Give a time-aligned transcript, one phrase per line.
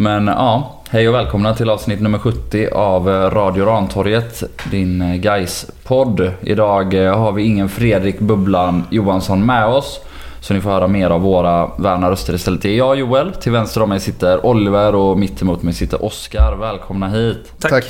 [0.00, 6.32] Men ja, hej och välkomna till avsnitt nummer 70 av Radio Rantorget, din guys podd
[6.40, 10.00] Idag har vi ingen Fredrik Bubblan Johansson med oss.
[10.40, 12.62] Så ni får höra mer av våra värna röster istället.
[12.62, 16.04] Det är jag Joel, till vänster om mig sitter Oliver och mitt emot mig sitter
[16.04, 16.56] Oskar.
[16.60, 17.52] Välkomna hit.
[17.58, 17.70] Tack.
[17.70, 17.84] Tack.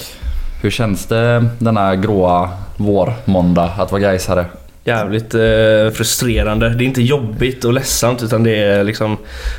[0.63, 4.47] Hur känns det denna gråa vårmåndag att vara Gaisare?
[4.85, 6.69] Jävligt eh, frustrerande.
[6.69, 9.17] Det är inte jobbigt och ledsamt utan det är liksom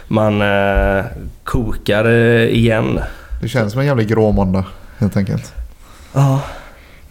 [0.08, 1.06] man eh,
[1.44, 3.00] kokar eh, igen.
[3.42, 4.66] Det känns som en jävligt grå måndag
[4.98, 5.54] helt enkelt.
[6.14, 6.42] Ja.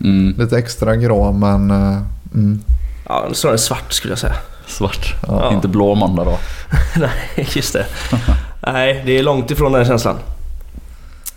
[0.01, 0.35] Mm.
[0.39, 1.71] Lite extra grå men...
[1.71, 2.03] Eh,
[2.35, 2.63] mm.
[3.09, 4.35] Ja, snarare svart skulle jag säga.
[4.67, 5.15] Svart?
[5.27, 5.53] Ja.
[5.55, 6.39] Inte blå måndag då?
[7.01, 7.87] Nej, just det.
[8.67, 10.17] Nej, det är långt ifrån den känslan.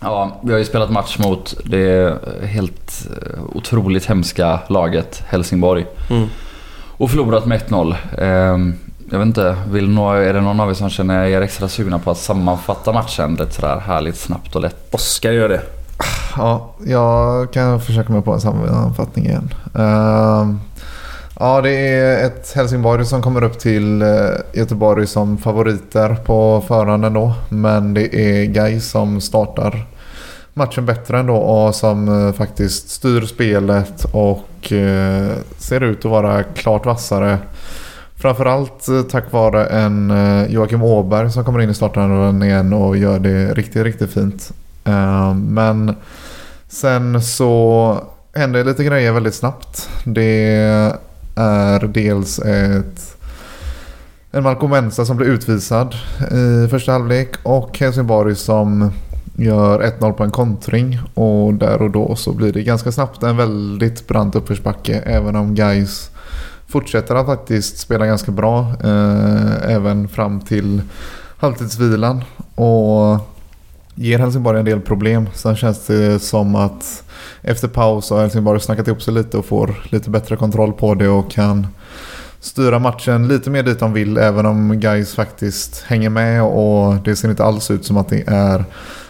[0.00, 5.86] Ja, vi har ju spelat match mot det helt eh, otroligt hemska laget Helsingborg.
[6.10, 6.28] Mm.
[6.96, 7.96] Och förlorat med 1-0.
[8.18, 8.74] Ehm,
[9.10, 11.98] jag vet inte, vill några, är det någon av er som känner er extra sugna
[11.98, 14.94] på att sammanfatta matchen lite sådär härligt snabbt och lätt?
[14.94, 15.60] Oskar gör det.
[16.36, 19.54] Ja, jag kan försöka mig på en sammanfattning igen.
[19.78, 20.54] Uh,
[21.38, 24.08] ja, det är ett Helsingborg som kommer upp till eh,
[24.52, 27.34] Göteborg som favoriter på förhand ändå.
[27.48, 29.86] Men det är Guy som startar
[30.54, 36.42] matchen bättre ändå och som eh, faktiskt styr spelet och eh, ser ut att vara
[36.42, 37.38] klart vassare.
[38.16, 40.12] Framförallt eh, tack vare en
[40.48, 44.52] Joakim Åberg som kommer in i starten igen och gör det riktigt, riktigt fint.
[45.34, 45.96] Men
[46.68, 47.98] sen så
[48.34, 49.88] händer lite grejer väldigt snabbt.
[50.04, 50.50] Det
[51.36, 53.16] är dels ett
[54.32, 55.94] en Malcolm Mensa som blir utvisad
[56.32, 58.92] i första halvlek och Helsingborg som
[59.36, 63.36] gör 1-0 på en kontring och där och då så blir det ganska snabbt en
[63.36, 66.10] väldigt brant uppförsbacke även om guys
[66.66, 70.82] fortsätter att faktiskt spela ganska bra eh, även fram till
[71.36, 72.24] halvtidsvilan
[72.54, 73.18] och
[73.94, 75.28] ger Helsingborg en del problem.
[75.34, 77.04] Sen känns det som att
[77.42, 81.08] efter paus har Helsingborg snackat ihop sig lite och får lite bättre kontroll på det
[81.08, 81.66] och kan
[82.40, 87.16] styra matchen lite mer dit de vill även om guys faktiskt hänger med och det
[87.16, 88.64] ser inte alls ut som att det är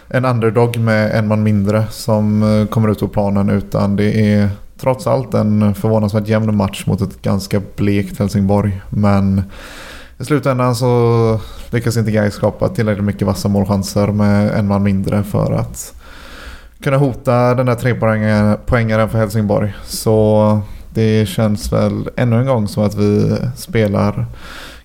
[0.09, 4.49] en underdog med en man mindre som eh, kommer ut på planen utan det är
[4.81, 8.81] trots allt en förvånansvärt jämn match mot ett ganska blekt Helsingborg.
[8.91, 9.43] Men
[10.19, 15.23] i slutändan så lyckas inte Gais skapa tillräckligt mycket vassa målchanser med en man mindre
[15.23, 15.95] för att
[16.83, 19.75] kunna hota den där trepoängaren för Helsingborg.
[19.85, 20.61] Så
[20.91, 24.27] det känns väl ännu en gång som att vi spelar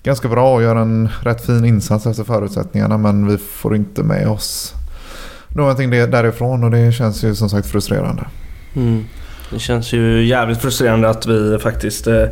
[0.02, 4.28] ganska bra och gör en rätt fin insats efter förutsättningarna men vi får inte med
[4.28, 4.74] oss
[5.54, 8.24] någonting därifrån och det känns ju som sagt frustrerande.
[8.76, 9.04] Mm.
[9.50, 12.24] Det känns ju jävligt frustrerande att vi faktiskt, eh,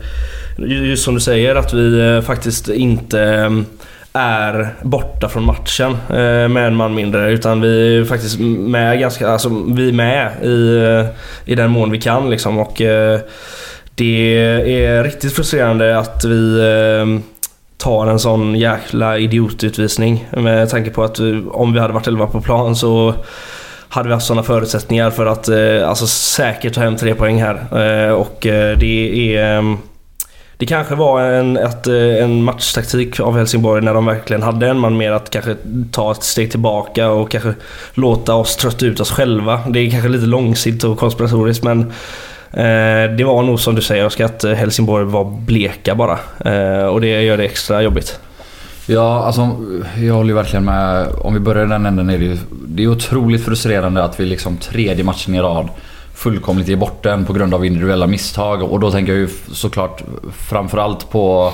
[0.59, 3.51] just som du säger, att vi eh, faktiskt inte eh,
[4.13, 5.97] är borta från matchen
[6.53, 7.31] med en man mindre.
[7.31, 12.01] Utan vi är faktiskt med ganska, alltså vi är med i, i den mån vi
[12.01, 12.59] kan liksom.
[12.59, 12.75] Och
[13.95, 14.39] det
[14.85, 16.61] är riktigt frustrerande att vi
[17.89, 20.29] tar en sån jäkla idiotutvisning.
[20.31, 23.15] Med tanke på att eh, om vi hade varit 11 på plan så
[23.89, 27.55] hade vi haft sådana förutsättningar för att eh, alltså, säkert ta hem tre poäng här.
[27.55, 29.59] Eh, och eh, det är...
[29.59, 29.77] Eh,
[30.57, 34.79] det kanske var en, ett, eh, en matchtaktik av Helsingborg när de verkligen hade en
[34.79, 35.57] man mer att kanske
[35.93, 37.55] ta ett steg tillbaka och kanske
[37.95, 39.61] låta oss trötta ut oss själva.
[39.69, 41.93] Det är kanske lite långsiktigt och konspiratoriskt men
[42.53, 46.19] Eh, det var nog som du säger Oskar, att eh, Helsingborg var bleka bara.
[46.45, 48.21] Eh, och det gör det extra jobbigt.
[48.87, 49.51] Ja, alltså
[49.97, 51.07] jag håller ju verkligen med.
[51.21, 54.27] Om vi börjar i den änden är det ju det är otroligt frustrerande att vi
[54.27, 55.69] liksom tredje matchen i rad
[56.19, 58.63] fullkomligt ger bort den på grund av individuella misstag.
[58.63, 60.03] Och då tänker jag ju såklart
[60.49, 61.53] framförallt på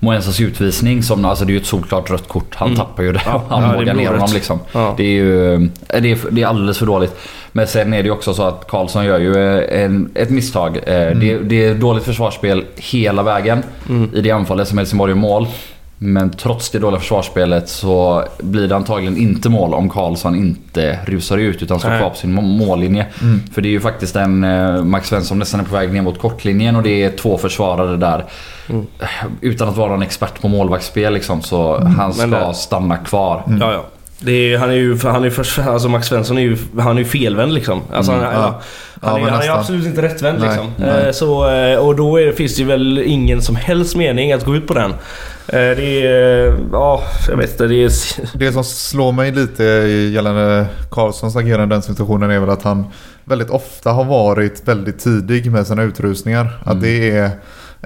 [0.00, 2.54] Moensas utvisning som, alltså det är ju ett solklart rött kort.
[2.54, 2.78] Han mm.
[2.78, 4.58] tappar ju det ja, han ja, vågar ner honom liksom.
[4.72, 4.94] Ja.
[4.96, 5.58] Det är ju
[6.00, 7.16] det är, det är alldeles för dåligt.
[7.52, 10.78] Men sen är det ju också så att Karlsson gör ju en, ett misstag.
[10.86, 11.20] Eh, mm.
[11.20, 14.10] Det, det, är dåligt försvarsspel hela vägen mm.
[14.14, 15.46] i det anfallet som Helsingborg gör mål.
[15.98, 21.38] Men trots det dåliga försvarsspelet så blir det antagligen inte mål om Karlsson inte rusar
[21.38, 23.06] ut utan står kvar på sin mållinje.
[23.22, 23.40] Mm.
[23.52, 26.18] För det är ju faktiskt en eh, Max Svensson nästan är på väg ner mot
[26.18, 28.24] kortlinjen och det är två försvarare där.
[28.68, 28.86] Mm.
[29.40, 31.94] Utan att vara någon expert på målvaktsspel liksom, så mm.
[31.94, 32.54] han ska det...
[32.54, 33.42] stanna kvar.
[33.46, 33.60] Mm.
[33.60, 33.84] Ja, ja.
[34.28, 37.04] Är, han är ju, han är för, alltså Max Svensson är ju, han är ju
[37.04, 37.82] felvänd liksom.
[37.92, 38.60] Alltså mm, han, ja.
[39.00, 40.72] han, är, han är absolut inte rättvänd nej, liksom.
[40.76, 41.06] Nej.
[41.06, 44.44] Eh, så, eh, och då är, finns det ju väl ingen som helst mening att
[44.44, 44.90] gå ut på den.
[44.90, 46.54] Eh, det är...
[46.72, 47.66] Ja, jag vet inte.
[47.66, 47.90] Det, är...
[48.38, 49.64] det som slår mig lite
[50.14, 52.84] gällande Karlssons agerande i den situationen är väl att han
[53.24, 56.40] väldigt ofta har varit väldigt tidig med sina utrustningar.
[56.40, 56.56] Mm.
[56.64, 57.30] Att det är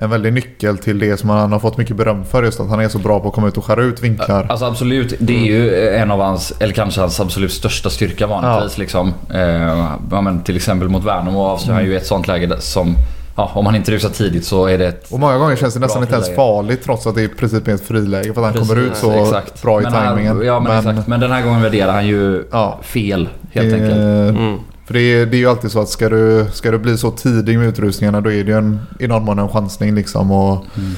[0.01, 2.43] en väldig nyckel till det som han har fått mycket beröm för.
[2.43, 4.47] Just att han är så bra på att komma ut och skära ut vinklar.
[4.51, 8.79] Alltså absolut, det är ju en av hans, eller kanske hans absolut största styrka vanligtvis.
[8.79, 9.15] Liksom.
[9.35, 12.95] Eh, ja, men till exempel mot Värnamo avslöjar han ju ett sånt läge som,
[13.37, 15.13] ja, om han inte rusar tidigt så är det ett...
[15.13, 16.37] Och många gånger känns det nästan Bra inte ens friläge.
[16.37, 19.11] farligt trots att det i princip är ett friläge för att han kommer ut så
[19.25, 19.63] exakt.
[19.63, 20.43] bra i Men här- tajmingen.
[20.47, 21.09] Ja men, exakt.
[21.09, 22.79] Men den här gången värderar han ju Ja.
[22.83, 23.97] fel helt eh, enkelt.
[24.39, 24.59] Mm.
[24.89, 27.11] För det är, det är ju alltid så att ska du, ska du bli så
[27.11, 30.31] tidig med utrustningarna då är det ju en, i någon mån en chansning liksom.
[30.31, 30.95] Och Mm.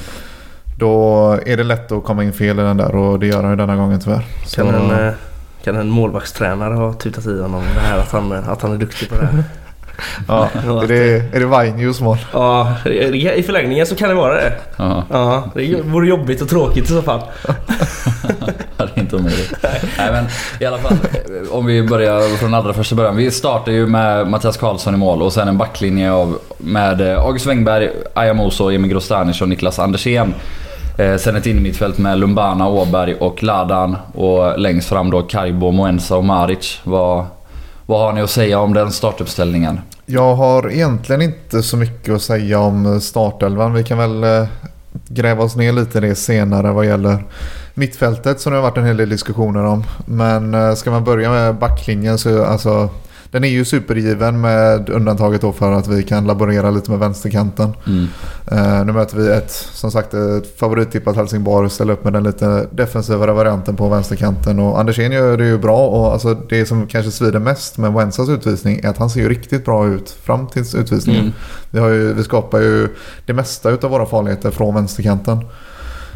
[0.77, 3.51] Då är det lätt att komma in fel i den där och det gör han
[3.51, 4.25] ju denna gången tyvärr.
[4.45, 5.13] Så, Kan, en, eh,
[5.63, 9.09] kan en målvaktstränare ha tutat i honom det här att han, att han är duktig
[9.09, 9.43] på det här?
[10.27, 10.49] ja,
[10.83, 12.17] är det, är det Vainjos mål?
[12.33, 14.53] Ja, i förlängningen så kan det vara det.
[14.77, 17.21] Ja, Ja, det vore jobbigt och tråkigt i så fall.
[18.77, 19.53] det är inte omöjligt.
[19.97, 20.25] Nej men
[20.59, 20.97] i alla fall,
[21.51, 23.15] om vi börjar från allra första början.
[23.15, 27.19] Vi startar ju med Mattias Karlsson i mål och sen en backlinje av, med eh,
[27.19, 30.33] August Wengberg, Aya Moso, Emil Grostanic och Niklas Andersén.
[30.97, 36.17] Eh, sen ett innermittfält med Lumbana, Åberg och Ladan och längst fram då Karibo, Moensa
[36.17, 36.79] och Maric.
[36.83, 37.25] Vad,
[37.85, 39.79] vad har ni att säga om den startuppställningen?
[40.11, 43.73] Jag har egentligen inte så mycket att säga om startelvan.
[43.73, 44.47] Vi kan väl eh,
[45.07, 47.23] gräva oss ner lite i det senare vad gäller
[47.73, 49.83] mittfältet som det har varit en hel del diskussioner om.
[50.05, 52.89] Men eh, ska man börja med backlinjen så alltså
[53.31, 57.73] den är ju supergiven med undantaget då för att vi kan laborera lite med vänsterkanten.
[57.87, 58.07] Mm.
[58.51, 62.23] Eh, nu möter vi ett, som sagt, ett favorittippat Helsingborg och ställer upp med den
[62.23, 64.59] lite defensivare varianten på vänsterkanten.
[64.59, 68.29] Och Andersén gör det ju bra och alltså det som kanske svider mest med Wensas
[68.29, 71.21] utvisning är att han ser ju riktigt bra ut fram till utvisningen.
[71.21, 71.33] Mm.
[71.71, 72.87] Vi, har ju, vi skapar ju
[73.25, 75.45] det mesta av våra farligheter från vänsterkanten.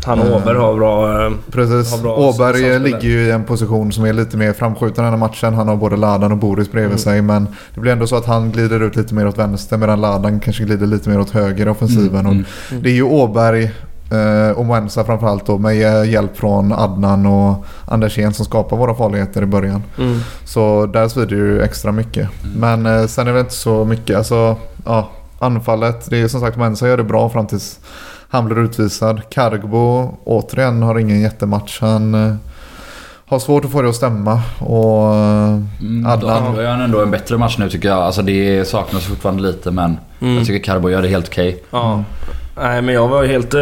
[0.05, 1.25] Han och Åberg har bra...
[1.25, 2.01] eh, Precis.
[2.01, 5.53] Bra Åberg ligger ju i en position som är lite mer framskjuten den här matchen.
[5.53, 6.97] Han har både Ladan och Boris bredvid Mm.
[6.97, 7.21] sig.
[7.21, 10.39] Men det blir ändå så att han glider ut lite mer åt vänster medan Ladan
[10.39, 12.19] kanske glider lite mer åt höger i offensiven.
[12.19, 12.33] Mm, Och
[12.71, 12.83] mm.
[12.83, 13.63] Det är ju Åberg
[14.11, 19.41] eh, och Mwensa framförallt då med hjälp från Adnan och Andersén som skapar våra farligheter
[19.41, 19.83] i början.
[19.97, 20.19] Mm.
[20.45, 22.29] Så där svider det ju extra mycket.
[22.57, 24.17] Men eh, sen är det inte så mycket.
[24.17, 24.55] Alltså,
[24.85, 25.09] ja,
[25.39, 26.09] anfallet.
[26.09, 27.79] Det är som sagt Mensa gör det bra fram tills
[28.35, 29.21] han blir utvisad.
[29.29, 31.77] Cargbo återigen har ingen jättematch.
[31.81, 32.35] Han eh,
[33.27, 34.41] har svårt att få det att stämma.
[34.59, 36.55] Och eh, Mm, Adnan.
[36.55, 37.97] Då gör han ändå en bättre match nu tycker jag.
[37.97, 40.37] Alltså det saknas fortfarande lite men Mm.
[40.37, 41.63] jag tycker Carbo gör det helt okej.
[41.71, 42.03] Ja.
[42.61, 43.53] Nej men jag var helt...
[43.53, 43.61] eh,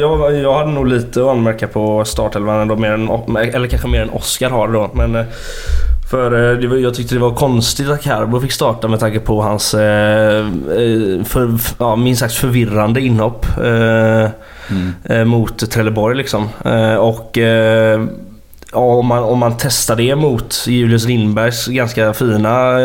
[0.00, 3.36] Jag, jag hade nog lite att anmärka på startelvan ändå mer än...
[3.36, 4.90] Eller kanske mer än Oscar har då.
[4.94, 5.24] Men...
[6.10, 9.42] För eh, var, jag tyckte det var konstigt att Carbo fick starta med tanke på
[9.42, 14.28] hans eh, eh, för, ja, minst sagt förvirrande inhopp eh,
[14.70, 14.94] Mm.
[15.04, 16.48] eh, mot Trelleborg liksom.
[16.64, 18.00] Eh, och eh,
[18.72, 22.78] ja, om, man, om man testar det mot Julius Lindbergs ganska fina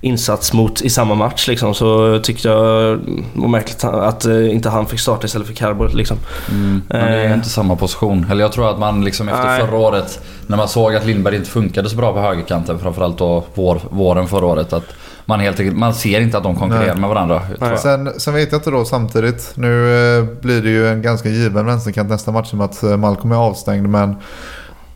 [0.00, 4.68] insats mot, i samma match liksom, så tyckte jag det var märkligt att eh, inte
[4.68, 5.86] han fick starta istället för Carbo.
[5.86, 6.16] Liksom.
[6.50, 6.82] Mm.
[6.88, 7.32] Men det är Eh.
[7.34, 8.26] inte samma position.
[8.30, 9.60] Eller jag tror att man liksom efter Nej.
[9.60, 13.44] förra året när man såg att Lindberg inte funkade så bra på högerkanten framförallt då
[13.54, 14.72] vår, våren förra året.
[14.72, 14.84] Att
[15.24, 17.00] man helt enkelt, man ser inte att de konkurrerar Nej.
[17.00, 17.42] med varandra.
[17.82, 19.52] Sen, sen vet jag inte då samtidigt.
[19.54, 23.32] Nu eh, blir det ju en ganska given vänsterkant nästa match som att eh, Malcolm
[23.32, 23.88] är avstängd.
[23.88, 24.16] Men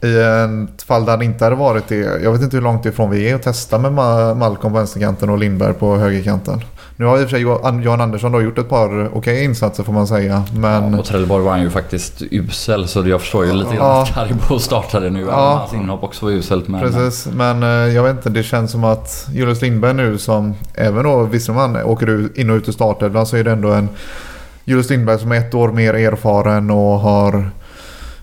[0.02, 0.19] i
[0.76, 1.97] ett fall där han inte hade varit det.
[2.23, 5.30] Jag vet inte hur långt ifrån vi är att testa med Ma- Malcolm på vänsterkanten
[5.30, 6.61] och Lindberg på högerkanten.
[6.97, 7.40] Nu har i och för sig
[7.85, 10.42] Johan Andersson då gjort ett par okej insatser får man säga.
[10.54, 13.87] Men Ja, och Trelleborg var han ju faktiskt usel så jag förstår ju lite grann
[13.87, 14.02] Ja.
[14.02, 15.21] att Carbo startade nu.
[15.21, 15.57] Ja.
[15.59, 16.69] Hans inhopp också var uselt.
[16.69, 18.28] Men, Precis, men eh, jag vet inte.
[18.30, 22.57] Det känns som att Julius Lindberg nu som även då visserligen han åker in och
[22.57, 23.88] ut ur startelvan så är det ändå en
[24.64, 27.50] Julius Lindberg som är ett år mer erfaren och har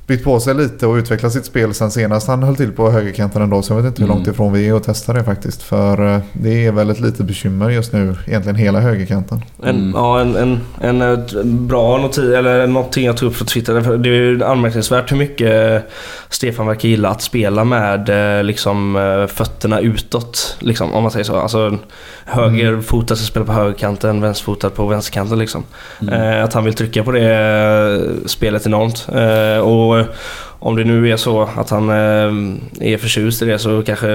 [0.07, 3.41] bytt på sig lite och utvecklat sitt spel sen senast han höll till på högerkanten
[3.41, 3.61] ändå.
[3.61, 4.17] Så jag vet inte hur Mm.
[4.17, 5.63] långt ifrån vi är att testa det faktiskt.
[5.63, 9.41] För eh, det är väl ett litet bekymmer just nu, egentligen hela högerkanten.
[9.63, 9.91] En, Mm.
[9.95, 13.97] Ja, en, en, en, eh, bra notis, eller någonting jag tog upp från Twitter.
[13.97, 15.83] Det är ju anmärkningsvärt hur mycket
[16.29, 20.57] Stefan verkar gilla att spela med eh, liksom, eh, fötterna utåt.
[20.59, 21.35] Liksom, om man säger så.
[21.35, 21.77] Alltså
[22.25, 25.39] högerfotad ska spela på högerkanten, vänsterfotad på vänsterkanten.
[25.39, 25.63] Liksom.
[26.01, 26.13] Mm.
[26.37, 29.07] Eh, att han vill trycka på det eh, spelet enormt.
[29.15, 29.59] Eh,
[29.99, 34.07] och om det nu är så att han eh, är förtjust i det så kanske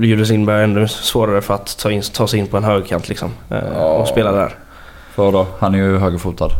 [0.00, 3.08] Julius Lindberg är ännu svårare för att ta, in, ta sig in på en högerkant
[3.08, 3.84] liksom, eh, Ja.
[3.84, 4.54] och spela där.
[5.14, 6.50] För då, han är ju högerfotad.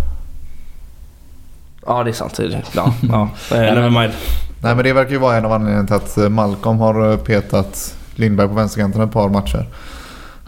[1.87, 2.41] Ja, det är sant.
[2.73, 3.29] Ja, ja.
[3.57, 4.13] Eh, never mind.
[4.63, 7.17] Nej men det verkar ju vara en av anledningarna till att eh, Malcolm har eh,
[7.17, 9.67] petat Lindberg på vänsterkanten ett par matcher.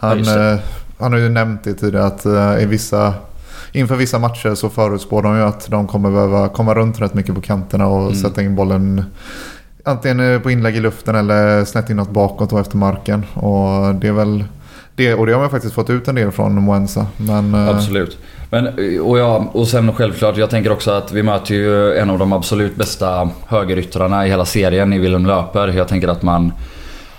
[0.01, 0.59] Ja, Han, eh,
[0.99, 3.13] han har ju nämnt det tidigare att eh, i vissa,
[3.75, 7.35] inför vissa matcher så förutspår de ju att de kommer behöva komma runt rätt mycket
[7.35, 8.15] på kanterna och Mm.
[8.15, 9.03] sätta in bollen
[9.83, 13.25] antingen eh, på inlägg i luften eller snett inåt bakåt och efter marken.
[13.33, 14.43] Och det är väl
[14.95, 17.07] det, och det har man faktiskt fått ut en del från Moensa.
[17.17, 18.17] Men, eh, Absolut.
[18.49, 18.67] Men,
[19.01, 22.33] och, ja, och sen självklart, jag tänker också att vi möter ju en av de
[22.33, 25.67] absolut bästa högeryttrarna i hela serien i Willem Löper.
[25.67, 26.51] Jag tänker att man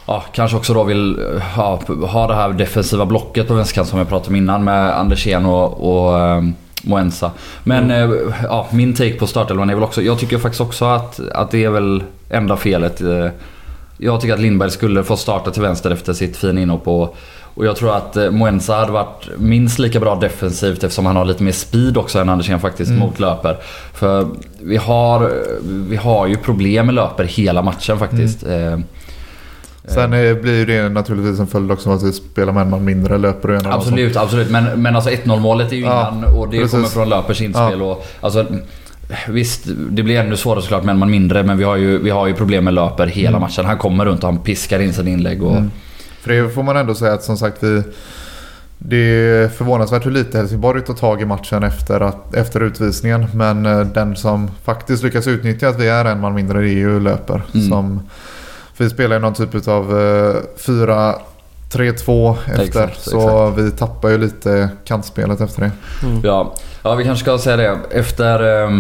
[0.07, 1.19] ja, kanske också då vill
[1.57, 5.47] ja, ha det här defensiva blocket på vänsterkanten som jag pratade om innan med Andersén
[5.47, 6.43] och, och eh,
[6.83, 7.31] Moensa.
[7.65, 8.11] Men eh,
[8.43, 11.65] ja, min take på startelvan är väl också, jag tycker faktiskt också att, att det
[11.65, 13.01] är väl enda felet.
[13.01, 13.29] eh,
[13.99, 17.17] Jag tycker att Lindberg skulle få starta till vänster efter sitt fina inhopp och,
[17.55, 21.25] och jag tror att eh, Moensa hade varit minst lika bra defensivt eftersom han har
[21.25, 23.57] lite mer speed också än Andersén faktiskt mot löper.
[23.95, 24.27] För
[24.61, 25.33] vi har,
[25.89, 28.43] vi har ju problem med löper hela matchen faktiskt.
[28.47, 28.79] Eh,
[29.89, 32.71] Sen eh, blir ju det naturligtvis en följd också av att vi spelar med en
[32.71, 34.51] man mindre, löper och en annan som- Absolut, absolut.
[34.51, 36.71] Men, men alltså 1-0 målet är ju Ja, innan och det precis.
[36.73, 37.83] kommer från löpers inspel.
[37.83, 38.47] Och, alltså,
[39.29, 41.43] visst, det blir ännu svårare såklart med en man mindre.
[41.43, 43.65] Men vi har ju, vi har ju problem med löper hela matchen.
[43.65, 45.43] Han kommer runt och han piskar in sina inlägg.
[45.43, 45.71] Och, Mm.
[46.21, 47.83] För det får man ändå säga att som sagt vi...
[48.79, 53.27] Det är förvånansvärt hur lite Helsingborg tar tag i matchen efter, att, efter utvisningen.
[53.35, 56.73] Men eh, den som faktiskt lyckas utnyttja att vi är en man mindre det är
[56.73, 57.43] ju Löper.
[57.55, 57.69] Mm.
[57.69, 58.01] Som,
[58.79, 60.37] vi spelar ju någon typ av eh,
[61.71, 62.63] 4-3-2 efter.
[62.63, 65.71] Exakt, så vi tappar ju lite kantspelet efter det.
[66.23, 67.79] ja, ja, vi kanske ska säga det.
[67.91, 68.71] Efter eh,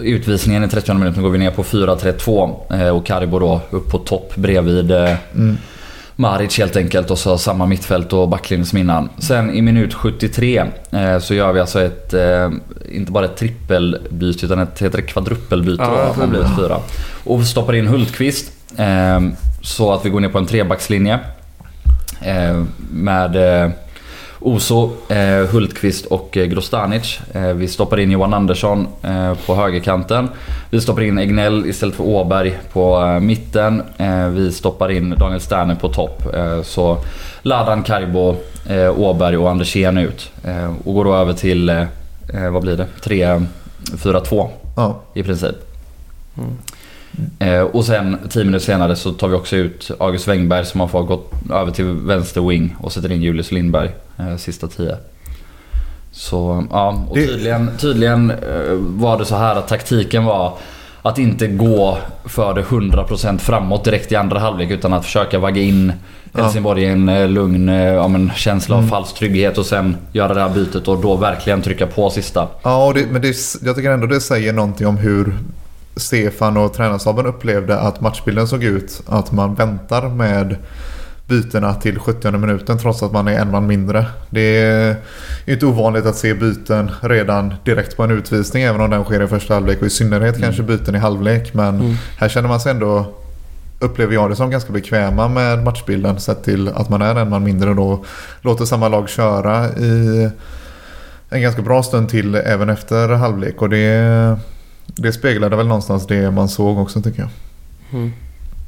[0.00, 2.54] utvisningen i 30 minuten går vi ner på 4-3-2.
[2.82, 5.56] Eh, och Karibo då upp på topp bredvid eh, Mm.
[6.18, 9.08] Maric helt enkelt och så samma mittfält och backlinje som innan.
[9.18, 12.50] Sen i minut 73 eh, så gör vi alltså ett, eh,
[12.92, 16.78] inte bara ett trippelbyte utan ett heter det kvadruppelbyte Ja, då, man blir fyra.
[17.24, 18.55] Och stoppar in Hultqvist eh,
[19.62, 21.18] så att vi går ner på en trebackslinje.
[22.20, 23.70] Eh, med eh,
[24.40, 27.20] Oso, eh, Hultqvist och Grostanic.
[27.54, 28.88] Vi stoppar in Johan Andersson
[29.46, 30.28] på högerkanten.
[30.70, 33.82] Vi stoppar in Egnell istället för Åberg på mitten.
[34.32, 36.22] Vi stoppar in Daniel Sterner på topp.
[36.64, 36.98] Så
[37.42, 38.36] Ladan, Karibo,
[38.96, 40.30] Åberg och Andersén ut.
[40.84, 41.86] Och går då över till,
[42.52, 42.86] vad blir det?
[43.02, 45.00] 3-4-2 Ja.
[45.14, 45.56] i princip.
[47.38, 50.88] Eh, och sen 10 minuter senare så tar vi också ut August Wengberg som har
[50.88, 54.96] fått gått över till vänster wing och sätter in Julius Lindberg eh, sista 10.
[56.12, 60.52] Så ja, och tydligen, tydligen eh, var det så här att taktiken var
[61.02, 65.62] att inte gå för det 100% framåt direkt i andra halvlek utan att försöka vagga
[65.62, 65.92] in.
[66.34, 68.90] Helsingborg i en lugn ja, men känsla av Mm.
[68.90, 72.48] falsk trygghet och sen göra det här bytet och då verkligen trycka på sista.
[72.62, 75.34] Ja, och det, men det, jag tycker ändå det säger någonting om hur
[75.96, 79.02] Stefan och tränarstaben upplevde att matchbilden såg ut.
[79.06, 80.56] Att man väntar med
[81.26, 84.06] bytena till 70 minuten trots att man är en man mindre.
[84.30, 84.96] Det är
[85.46, 89.26] inte ovanligt att se byten redan direkt på en utvisning även om den sker i
[89.26, 91.54] första halvlek och i synnerhet kanske byten i halvlek.
[91.54, 91.94] Men Mm.
[92.18, 93.06] här känner man sig ändå,
[93.80, 97.44] upplever jag det som ganska bekväma med matchbilden sett till att man är en man
[97.44, 98.04] mindre då.
[98.40, 100.28] Låter samma lag köra i
[101.30, 104.38] en ganska bra stund till även efter halvlek och det,
[104.86, 107.28] det speglade väl någonstans det man såg också tycker jag.
[107.92, 108.12] Mm.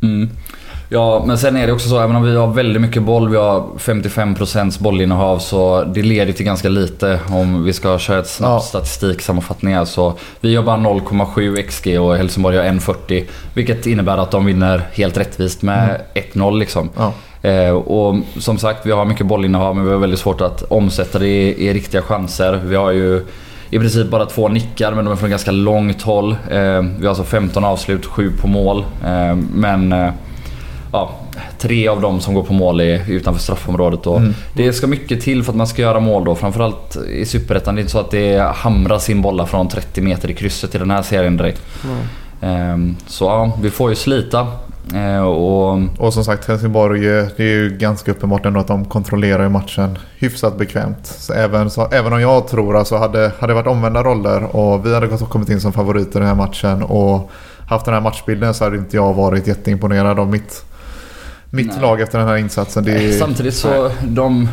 [0.02, 0.30] Mm.
[0.90, 3.36] Ja, men sen är det också så, även om vi har väldigt mycket boll, vi
[3.36, 8.50] har 55% bollinnehav, så det leder till ganska lite om vi ska köra ett snabbt
[8.50, 8.60] Ja.
[8.60, 9.84] statistiksammanfattning här.
[9.84, 13.24] Så vi har bara 0,7 XG och Helsingborg har 1,40.
[13.54, 16.88] Vilket innebär att de vinner helt rättvist med 1-0 liksom.
[16.96, 17.12] Ja.
[17.48, 21.18] Eh, och som sagt, vi har mycket bollinnehav men vi har väldigt svårt att omsätta
[21.18, 22.60] det i, i riktiga chanser.
[22.64, 23.24] Vi har ju
[23.70, 26.30] i princip bara två nickar men de är från ganska långt håll.
[26.50, 28.84] Eh, vi har alltså 15 avslut, 7 på mål.
[29.04, 30.10] Eh, men eh,
[30.92, 31.10] ja,
[31.58, 34.06] tre av dem som går på mål är utanför straffområdet.
[34.06, 34.34] Och Mm.
[34.54, 36.34] Det ska mycket till för att man ska göra mål då.
[36.34, 37.74] Framförallt i Superettan.
[37.74, 40.78] Det är inte så att det hamras in bollar från 30 meter i krysset i
[40.78, 41.62] den här serien direkt.
[42.40, 44.46] Eh, så ja, vi får ju slita.
[44.94, 49.48] Eh, och Och som sagt Helsingborg, det är ju ganska uppenbart ändå att de kontrollerar
[49.48, 51.06] matchen hyfsat bekvämt.
[51.06, 54.86] Så även, så, även om jag tror alltså hade hade det varit omvända roller och
[54.86, 57.30] vi hade kommit in som favoriter i den här matchen och
[57.68, 60.64] haft den här matchbilden så hade inte jag varit jätteimponerad av mitt,
[61.50, 61.80] mitt Nej.
[61.80, 62.88] lag efter den här insatsen.
[62.88, 64.48] Är, Samtidigt så, de,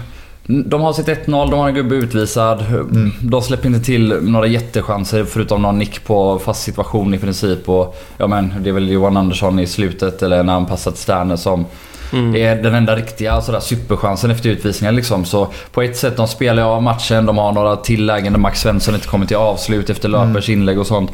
[0.47, 2.65] de har sitt 1-0, de har en gubbe utvisad.
[2.69, 3.11] Mm.
[3.21, 7.69] De släpper inte till några jättechanser förutom någon nick på fast situation i princip.
[7.69, 11.35] Och, ja men det är väl Johan Andersson i slutet eller när han passat Sterner
[11.35, 11.65] som
[12.13, 12.35] Mm.
[12.35, 14.95] är den enda riktiga sådär, superchansen efter utvisningen.
[14.95, 15.25] Liksom.
[15.25, 17.25] Så på ett sätt, de spelar av matchen.
[17.25, 20.87] De har några tillägen där Max Svensson inte kommer till avslut efter löpers inlägg och
[20.87, 21.11] sånt.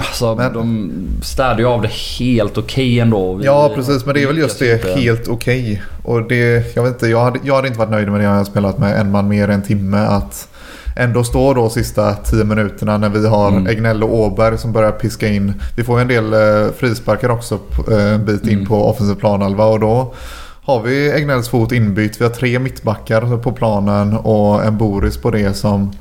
[0.00, 0.34] Alltså.
[0.34, 0.90] Men- de
[1.22, 3.34] städar ju av det helt okej ändå.
[3.34, 5.82] Vi- Ja precis, men det är väl just det inte- helt okej.
[6.02, 8.30] Och det, jag vet inte, jag hade, jag hade inte varit nöjd med det jag
[8.34, 9.98] har spelat med en man mer än en timme.
[9.98, 10.48] Att
[10.96, 13.66] ändå stå då sista 10 minuterna när vi har Mm.
[13.66, 15.52] Egnell och Åberg som börjar piska in.
[15.76, 17.58] Vi får ju en del eh, frisparkar också
[17.92, 18.66] eh, bit in Mm.
[18.66, 20.14] på offensiv planhalva och då
[20.62, 22.20] har vi Egnells fot inbytt.
[22.20, 25.92] Vi har tre mittbackar på planen och en Boris på det som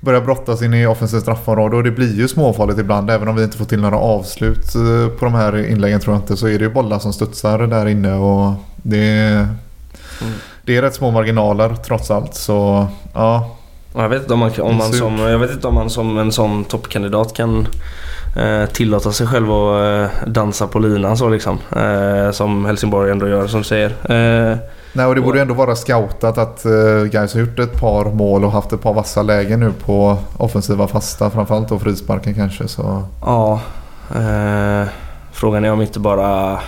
[0.00, 3.10] börjar brottas in i offensivt straffområde och det blir ju småfarligt ibland.
[3.10, 6.22] Även om vi inte får till några avslut eh, på de här inläggen tror jag
[6.22, 9.48] inte så är det ju bollar som studsar där inne och det är,
[10.20, 10.32] Mm.
[10.64, 12.34] det är rätt små marginaler trots allt.
[12.34, 13.56] Så ja,
[13.94, 16.32] Jag vet inte om man, om man, som, jag vet inte om man som en
[16.32, 17.68] sån toppkandidat kan
[18.36, 21.58] eh, tillåta sig själv att eh, dansa på linan så liksom.
[21.76, 23.90] Eh, som Helsingborg ändå gör som du säger.
[24.52, 24.56] Eh,
[24.92, 28.44] Nej, och det borde ändå vara scoutat att uh, Gais har gjort ett par mål
[28.44, 31.30] och haft ett par vassa lägen nu på offensiva fasta.
[31.30, 32.68] Framförallt då frisparken kanske.
[32.68, 33.02] Så.
[33.20, 33.60] ja,
[34.14, 34.88] eh,
[35.32, 36.60] frågan är om inte bara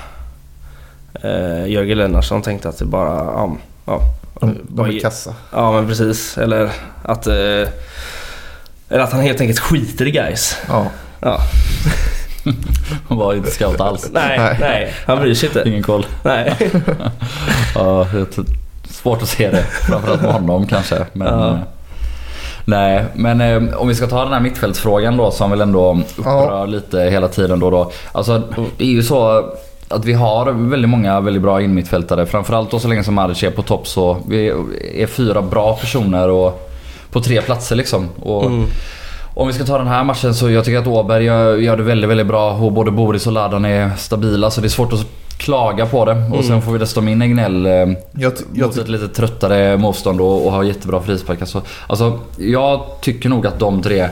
[1.22, 3.14] eh, Jörgen Lennartsson tänkte att det bara...
[3.24, 4.00] Ja, ja,
[4.40, 5.34] De, de är kassa.
[5.52, 6.38] ja men precis.
[6.38, 6.70] Eller
[7.02, 7.26] att...
[7.26, 7.68] Eh,
[8.88, 10.56] eller att han helt enkelt skiter i guys.
[10.68, 10.86] Ja.
[11.20, 11.38] Ja.
[13.08, 14.10] Han var inte scout alls.
[14.12, 14.92] Nej, Nej.
[15.06, 15.62] han bryr sig inte.
[15.68, 16.06] Ingen koll.
[16.22, 16.56] Nej.
[17.74, 18.52] Ja, det är t-
[18.90, 19.62] svårt att se det.
[19.62, 21.06] Framförallt med honom kanske.
[21.12, 21.48] Men, Ja.
[21.48, 21.56] eh,
[22.64, 26.66] Nej, men eh, om vi ska ta den här mittfältsfrågan då som väl ändå upprör
[26.66, 27.70] lite hela tiden då.
[27.70, 27.90] då.
[28.12, 28.42] Alltså
[28.76, 29.44] det är ju så
[29.88, 32.26] att vi har väldigt många väldigt bra inmittfältare.
[32.26, 34.52] Framförallt då så länge som Maric är på topp så vi
[34.94, 36.70] är fyra bra personer och
[37.12, 38.08] på tre platser liksom.
[38.22, 38.66] Och Mm.
[39.34, 41.82] Om vi ska ta den här matchen så jag tycker att Åberg gör, gör det
[41.82, 42.52] väldigt, väldigt bra.
[42.52, 45.06] Och både Boris och Ladan är stabila så det är svårt att
[45.36, 46.22] klaga på det.
[46.32, 47.72] Och sen får vi dessutom in Egnell eh,
[48.12, 51.40] Jag, ty- jag, mot ett lite tröttare motstånd och, och har jättebra frispark.
[51.40, 54.08] Alltså, alltså, jag tycker nog att de tre,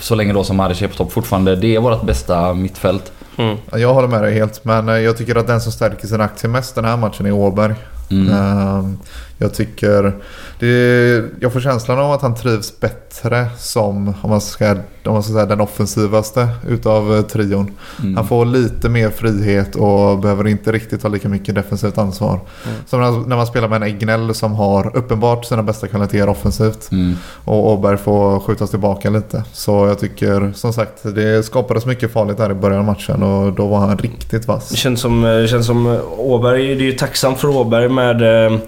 [0.00, 3.12] så länge då som Maric är på topp fortfarande, det är vårt bästa mittfält.
[3.36, 3.56] Mm.
[3.72, 4.64] jag håller med dig helt.
[4.64, 7.32] Men eh, jag tycker att den som stärker sin aktie mest den här matchen är
[7.32, 7.74] Åberg.
[8.10, 8.98] Mm.
[9.42, 10.12] Jag tycker...
[10.58, 14.70] Det, jag får känslan av att han trivs bättre som, om man ska,
[15.04, 17.70] om man ska säga, den offensivaste utav eh, trion.
[18.02, 18.16] Mm.
[18.16, 22.40] Han får lite mer frihet och behöver inte riktigt ha lika mycket defensivt ansvar.
[22.86, 26.92] Som när, när man spelar med en Egnell som har uppenbart sina bästa kvaliteter offensivt.
[26.92, 27.14] Mm.
[27.44, 29.44] Och Åberg får skjutas tillbaka lite.
[29.52, 33.52] Så jag tycker som sagt det skapades mycket farligt där i början av matchen och
[33.52, 34.68] då var han riktigt vass.
[34.68, 38.46] Det känns som, det känns som Åberg, det är ju tacksamt för Åberg med...
[38.46, 38.58] eh,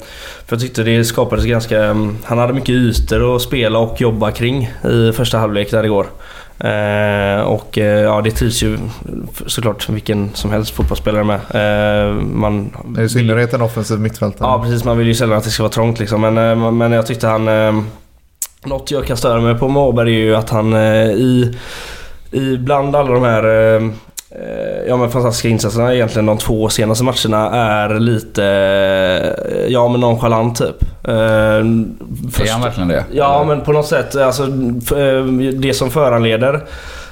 [0.46, 1.96] För jag tyckte det skapades ganska...
[2.24, 6.06] Han hade mycket ytor att spela och jobba kring i första halvlek där igår.
[6.58, 8.78] Eh, och eh, ja, det trivs ju
[9.46, 11.40] såklart vilken som helst fotbollsspelare med.
[11.50, 12.70] Eh, man,
[13.04, 14.48] I synnerhet en offensiv mittfältare.
[14.48, 16.20] Ja precis, man vill ju sällan att det ska vara trångt liksom.
[16.20, 17.48] Men, eh, men jag tyckte han...
[17.48, 17.82] eh,
[18.64, 21.58] Något jag kan störa mig på med Åberg är ju att han eh, i,
[22.30, 23.44] i bland alla de här
[24.88, 30.58] Ja men fantastiska insatserna egentligen de två senaste matcherna är lite eh, Ja men nonchalant
[30.58, 30.82] typ.
[31.08, 31.84] Eh, Är
[32.32, 33.04] först- han verkligen det?
[33.12, 34.42] Ja men på något sätt, alltså
[34.96, 36.54] eh, det som föranleder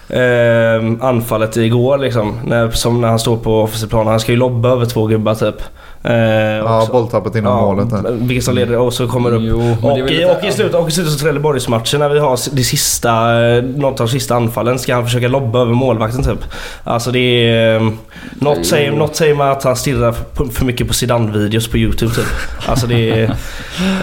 [0.09, 2.39] eh, anfallet igår liksom.
[2.47, 4.07] När, som när han står på offensiv plan.
[4.07, 5.63] Han ska ju lobba över två gubbar typ.
[6.05, 8.03] Eh, Ja, bolltappet inom målet där.
[8.13, 9.43] Vilket som leder och så kommer upp.
[9.45, 12.39] Jo, det Och lite- och, i slutet, och i slutet av Trelleborgsmatchen när vi har
[12.57, 13.11] det sista,
[13.47, 16.45] eh, något av de sista anfallen ska han försöka lobba över målvakten typ.
[16.85, 17.19] Alltså det
[17.51, 17.77] är...
[17.77, 17.89] eh,
[18.41, 20.15] Något säger, något säger mig att han stirrar
[20.53, 22.25] för, mycket på Zidane-videos på YouTube typ.
[22.67, 23.23] Alltså det är...
[23.25, 23.31] eh,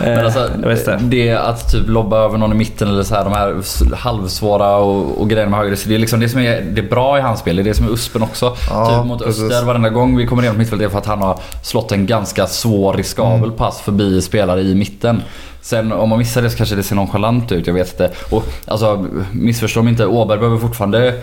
[0.01, 0.97] Men alltså, vet inte.
[1.01, 3.55] det att typ lobba över någon i mitten eller så här, de här
[3.95, 5.75] halvsvåra och, och grejerna med höger.
[5.75, 7.55] Så det är liksom det som är det är bra i hans spel.
[7.55, 8.55] Det är det som är uspen också.
[8.69, 9.43] Ja, typ mot precis.
[9.43, 12.47] Öster varenda gång vi kommer igenom mittfältet är för att han har slått en ganska
[12.47, 13.55] svår riskabel Mm.
[13.57, 15.21] pass förbi spelare i mitten.
[15.61, 18.11] Sen om man missar det så kanske det ser nonchalant ut, jag vet inte.
[18.29, 21.13] Och alltså missförstå mig inte, Åberg behöver fortfarande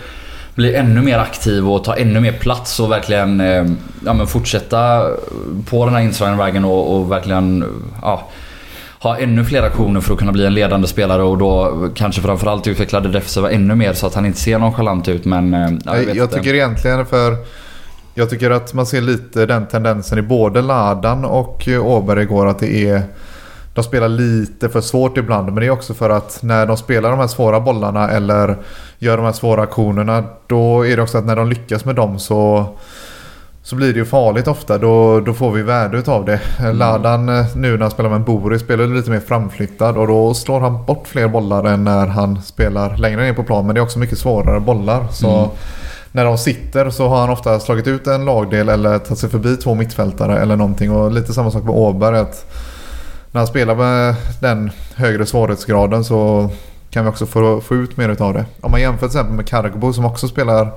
[0.54, 3.64] bli ännu mer aktiv och ta ännu mer plats och verkligen eh,
[4.04, 5.06] ja, men fortsätta
[5.70, 7.64] på den här inslagna vägen och, och verkligen
[8.02, 8.28] ja,
[8.98, 12.66] ha ännu fler aktioner för att kunna bli en ledande spelare och då kanske framförallt
[12.66, 15.54] utveckla det defensiva ännu mer så att han inte ser nonchalant ut men...
[15.54, 17.36] eh, Ja, jag, jag, tycker egentligen för...
[18.18, 22.46] Jag tycker att man ser lite den tendensen i både Ladan och eh, Åberg igår
[22.46, 23.02] att det är...
[23.74, 27.10] De spelar lite för svårt ibland men det är också för att när de spelar
[27.10, 28.56] de här svåra bollarna eller
[28.98, 32.18] gör de här svåra aktionerna då är det också att när de lyckas med dem
[32.18, 32.66] så
[33.62, 34.78] så blir det ju farligt ofta.
[34.78, 36.40] Då, då får vi värde utav det.
[36.72, 40.34] Ladan eh, nu när han spelar med en Boris spelar lite mer framflyttad och då
[40.34, 43.66] slår han bort fler bollar än när han spelar längre ner på plan.
[43.66, 45.06] Men det är också mycket svårare bollar.
[45.10, 45.50] Så Mm
[46.16, 49.56] när de sitter så har han ofta slagit ut en lagdel eller tagit sig förbi
[49.56, 50.90] två mittfältare eller någonting.
[50.90, 52.18] Och lite samma sak med Åberg.
[52.18, 52.46] Att
[53.30, 56.50] när han spelar med den högre svårighetsgraden så
[56.90, 58.44] kan vi också få, få ut mer utav det.
[58.60, 60.72] Om man jämför till exempel med Cargbo som också spelar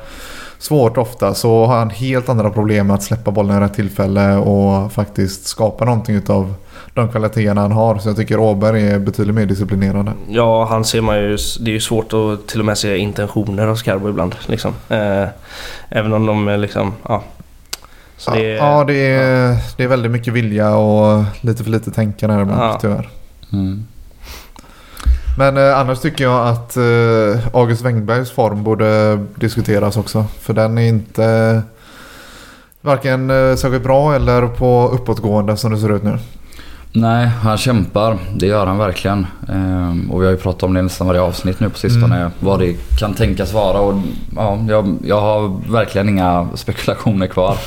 [0.58, 4.36] svårt ofta så har han helt andra problem med att släppa bollen i rätt tillfälle
[4.36, 6.54] och faktiskt skapa någonting utav
[7.00, 7.98] de kvaliteterna han har.
[7.98, 10.14] Så jag tycker Åberg är betydligt mer disciplinerande.
[10.28, 11.38] Ja, han ser man ju...
[11.60, 14.36] Det är ju svårt att till och med se intentioner hos Carbo ibland.
[14.46, 14.74] Liksom.
[14.90, 15.26] Eh,
[15.90, 16.94] även om de är liksom...
[17.08, 17.24] Ja,
[18.18, 22.36] Så det, ja, det är, det är väldigt mycket vilja och lite för lite tänkande
[22.36, 22.78] här ibland Ja.
[22.82, 23.10] tyvärr.
[23.54, 23.86] Mm.
[25.38, 30.26] Men eh, annars tycker jag att eh, August Wengbergs form borde diskuteras också.
[30.40, 31.62] För den är inte
[32.82, 36.18] varken eh, särskilt bra eller på uppåtgående som det ser ut nu.
[36.92, 38.18] Nej, han kämpar.
[38.36, 39.28] Det gör han verkligen.
[39.50, 42.18] Ehm, och vi har ju pratat om det nästan varje avsnitt nu på sistone.
[42.18, 42.32] Mm.
[42.40, 43.80] Vad det kan tänkas vara.
[43.80, 44.02] Och,
[44.36, 47.58] ja, jag, jag har verkligen inga spekulationer kvar.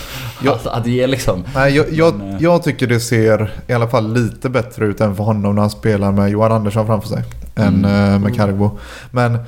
[0.44, 0.52] Ja.
[0.52, 1.44] Att, att ge liksom.
[1.54, 5.00] Nej, jag, jag, Men, eh, jag tycker det ser i alla fall lite bättre ut
[5.00, 7.24] än för honom när han spelar med Johan Andersson framför sig.
[7.54, 8.70] Än eh, med Cargo.
[9.10, 9.38] Men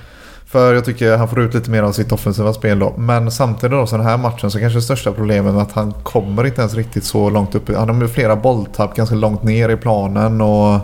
[0.54, 2.92] för jag tycker han får ut lite mer av sitt offensiva spel då.
[2.98, 5.92] Men samtidigt då så den här matchen så kanske det största problemet är att han
[6.02, 7.76] kommer inte ens riktigt så långt upp.
[7.76, 10.40] Han har ju flera bolltapp ganska långt ner i planen.
[10.40, 10.80] och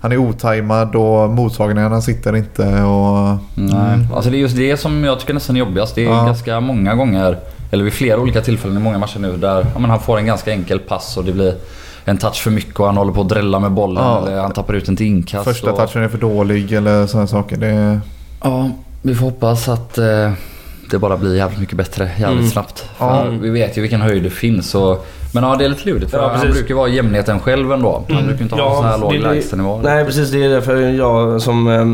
[0.00, 2.82] han är otajmad och mottagningarna sitter inte.
[2.82, 5.94] Och, Nej, alltså det är just det som jag tycker nästan är jobbigast.
[5.94, 6.24] Det är Ja.
[6.24, 7.38] ganska många gånger,
[7.70, 10.26] eller vid flera olika tillfällen i många matcher nu där ja, men han får en
[10.26, 11.54] ganska enkel pass och det blir
[12.04, 14.18] en touch för mycket och han håller på att drälla med bollen Ja.
[14.26, 15.44] eller han tappar ut den till inkast.
[15.44, 17.56] Första och, touchen är för dålig eller sådana saker.
[17.56, 18.00] Det,
[18.44, 18.70] Ja,
[19.02, 20.32] vi får hoppas att eh,
[20.90, 22.50] det bara blir jävligt mycket bättre jävligt Mm.
[22.50, 22.88] snabbt.
[22.98, 23.22] Ja.
[23.24, 24.74] För Vi vet ju vilken höjd det finns.
[24.74, 26.54] Och, men ja, det är lite lurigt för Ja, han precis.
[26.56, 28.04] brukar vara jämnheten själv ändå.
[28.08, 28.26] Han Mm.
[28.28, 29.80] brukar inte ha Ja, så här låg lägstanivå.
[29.84, 31.86] Nej precis, det är därför jag som eh,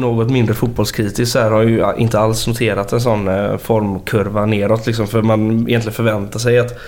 [0.00, 4.86] något mindre fotbollskritisk här, har ju inte alls noterat en sån eh, formkurva neråt.
[4.86, 6.78] Liksom, för man egentligen förväntar sig att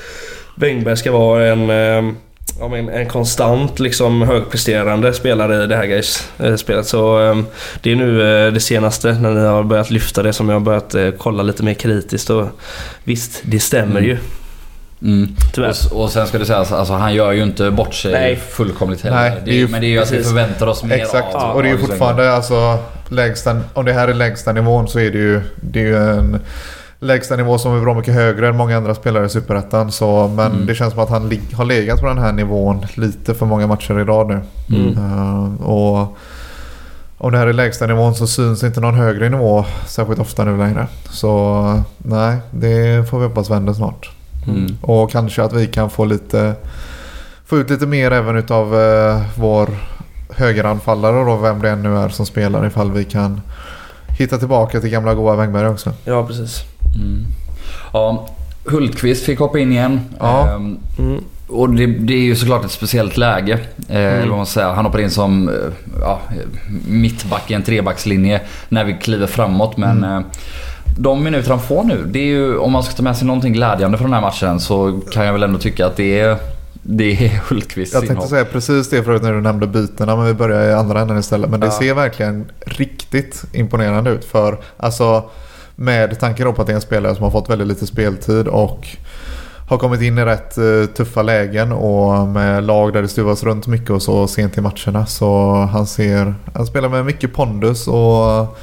[0.57, 2.13] Wengberg ska vara en, eh,
[2.61, 6.87] ja, men en konstant liksom, högpresterande spelare i det här guys, eh, spelet.
[6.87, 7.39] Så eh,
[7.81, 10.61] det är nu eh, det senaste när ni har börjat lyfta det som jag har
[10.61, 12.31] börjat eh, kolla lite mer kritiskt.
[12.31, 12.47] Och,
[13.05, 14.05] visst, det stämmer Mm.
[14.05, 14.19] ju.
[15.03, 15.37] Mm.
[15.93, 18.37] Och, och sen ska det sägas, alltså, han gör ju inte bort sig Nej.
[18.37, 19.17] fullkomligt heller.
[19.17, 21.57] Nej, det är ju- men det är ju att vi förväntar oss mer Exakt, av
[21.57, 25.11] och det är ju fortfarande alltså lägsta, om det här är lägsta nivån så är
[25.11, 26.41] det ju, det är ju en
[27.05, 29.93] lägsta nivå som är bra mycket högre än många andra spelare i Superettan.
[29.93, 30.67] Så, men Mm.
[30.67, 33.67] det känns som att han lig, har legat på den här nivån lite för många
[33.67, 34.41] matcher i rad nu.
[34.77, 34.99] Mm.
[34.99, 36.17] Eh, och
[37.19, 40.59] om det här är lägsta nivån så syns inte någon högre nivå särskilt ofta nu
[40.59, 40.87] längre.
[41.11, 44.11] Så nej, det får vi hoppas vänder snart.
[44.47, 44.77] Mm.
[44.83, 46.55] Och kanske att vi kan få lite
[47.47, 49.69] Få ut lite mer även utav eh, vår
[50.31, 53.41] högeranfallare då, vem det än nu är som spelar ifall vi kan
[54.19, 55.93] hitta tillbaka till gamla goa Wängberg också.
[56.05, 56.65] Ja, precis.
[56.95, 57.27] Mm.
[57.93, 58.29] Ja,
[58.65, 60.01] Hultqvist fick hoppa in igen.
[60.19, 60.49] Ja.
[60.55, 61.25] Ehm, Mm.
[61.49, 63.59] Och det, det är ju såklart ett speciellt läge.
[63.89, 64.69] Eh, man säger.
[64.69, 65.55] Han hoppar in som eh,
[66.01, 66.21] ja,
[66.89, 69.77] mittback i en trebackslinje när vi kliver framåt.
[69.77, 70.17] Men Mm.
[70.19, 70.23] eh,
[70.99, 73.53] de minuter han får nu, det är ju, om man ska ta med sig någonting
[73.53, 76.37] glädjande från den här matchen så kan jag väl ändå tycka att det är,
[76.83, 78.29] det är Hultqvists Jag tänkte inhopp.
[78.29, 81.51] säga precis det förut när du nämnde bytena men vi börjar i andra änden istället.
[81.51, 81.73] Men det Ja.
[81.73, 84.25] ser verkligen riktigt imponerande ut.
[84.25, 85.25] För alltså
[85.77, 88.89] med tanke på att det är en spelare som har fått väldigt lite speltid och
[89.69, 93.67] har kommit in i rätt eh, tuffa lägen och med lag där det stuvas runt
[93.67, 95.07] mycket och så sent i matcherna.
[95.07, 98.57] Så han ser, han spelar med mycket pondus och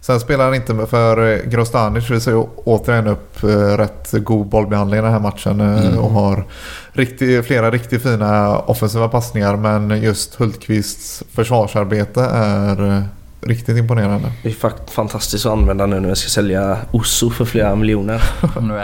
[0.00, 5.12] sen spelar han inte för Grostanic visar återigen upp eh, rätt god bollbehandling i den
[5.12, 5.98] här matchen eh, Mm.
[5.98, 6.44] och har
[6.92, 13.04] riktigt, flera riktigt fina offensiva passningar men just Hultqvists försvarsarbete är
[13.40, 14.32] riktigt imponerande.
[14.42, 18.22] Det är fakt- fantastiskt att använda nu när jag ska sälja Osso för flera miljoner.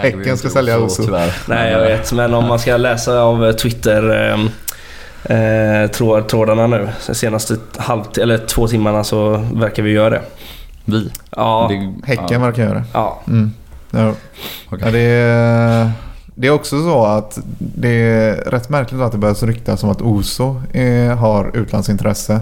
[0.02, 1.04] Häcken ska sälja Oso.
[1.04, 1.32] Tyvärr.
[1.48, 2.12] Nej, jag vet.
[2.12, 8.02] Men om man ska läsa av Twitter eh, eh, tråd, trådarna nu, de senaste halv,
[8.20, 10.22] eller två timmarna så verkar vi göra det.
[10.84, 11.10] Vi.
[11.30, 12.84] Ja, Det- Häcken verkar göra det.
[12.92, 13.20] ja.
[13.28, 13.52] Mm.
[13.90, 14.12] Ja.
[14.70, 14.78] okej.
[14.84, 15.90] Ja, det, är,
[16.34, 20.02] det är också så att det är rätt märkligt att det börjar ryktas om att
[20.02, 22.40] Oso är, har utlandsintresse.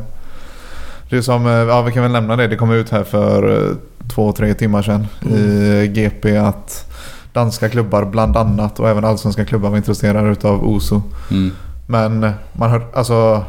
[1.12, 3.68] Det är som, eh, ja vi kan väl nämna det, det kom ut här för
[3.70, 3.76] eh,
[4.14, 6.92] två, tre timmar sedan i GP att
[7.32, 11.02] danska klubbar bland annat och även allsvenska klubbar var intresserade utav Oso.
[11.30, 11.50] Mm.
[11.86, 13.44] Men man hör, alltså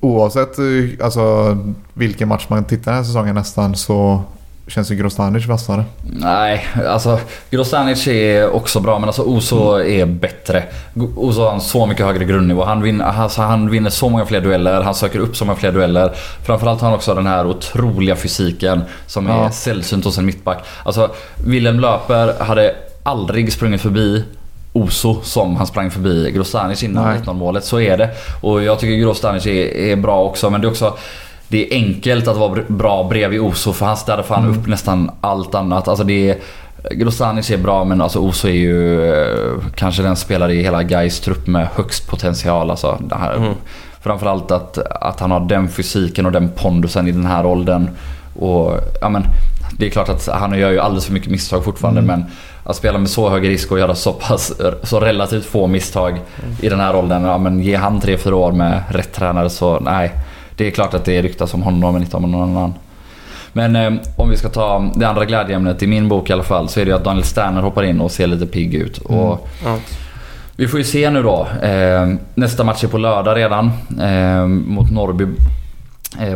[0.00, 1.56] oavsett eh, alltså,
[1.94, 4.22] vilken match man tittar den här säsongen nästan så
[4.70, 5.84] känns ju Grostanic vassare.
[6.02, 7.18] Nej, alltså
[7.50, 10.62] Grostanic är också bra men alltså Oso är bättre.
[11.16, 12.64] Oso har en så mycket högre grundnivå.
[12.64, 15.72] Han vinner, alltså, han vinner så många fler dueller, han söker upp så många fler
[15.72, 16.12] dueller.
[16.44, 19.50] Framförallt har han också den här otroliga fysiken som är Ja.
[19.50, 20.58] sällsynt hos en mittback.
[20.84, 21.10] Alltså
[21.46, 24.24] Willem Löper hade aldrig sprungit förbi
[24.72, 27.18] Oso som han sprang förbi Grostanic innan Nej.
[27.18, 27.64] 19 målet.
[27.64, 28.10] Så är det.
[28.40, 30.96] Och jag tycker Grostanic är, är bra också men det är också
[31.50, 34.58] det är enkelt att vara br- bra bredvid Oso för han städar fan Mm.
[34.58, 35.88] upp nästan allt annat.
[35.88, 36.36] Alltså det är,
[36.90, 41.20] Grostanic är bra men alltså Oso är ju eh, kanske den spelare i hela Gais
[41.20, 42.70] trupp med högst potential.
[42.70, 43.54] Alltså det här, Mm.
[44.02, 47.90] Framförallt att, att han har den fysiken och den pondusen i den här åldern.
[48.38, 49.22] Och ja men
[49.78, 52.20] det är klart att han gör ju alldeles för mycket misstag fortfarande Mm.
[52.20, 52.30] men
[52.64, 56.20] att spela med så hög risk och göra så pass, så relativt få misstag
[56.60, 57.24] i den här åldern.
[57.24, 60.12] Ja, men ge han 3-4 år med rätt tränare så nej.
[60.60, 62.74] Det är klart att det ryktas om honom men inte om någon annan.
[63.52, 66.68] Men eh, om vi ska ta det andra glädjeämnet i min bok i alla fall
[66.68, 68.98] så är det ju att Daniel Sterner hoppar in och ser lite pigg ut.
[68.98, 69.76] Och Ja.
[70.56, 71.46] vi får ju se nu då.
[71.62, 73.70] Eh, nästa match är på lördag redan.
[74.00, 75.26] Eh, mot Norrby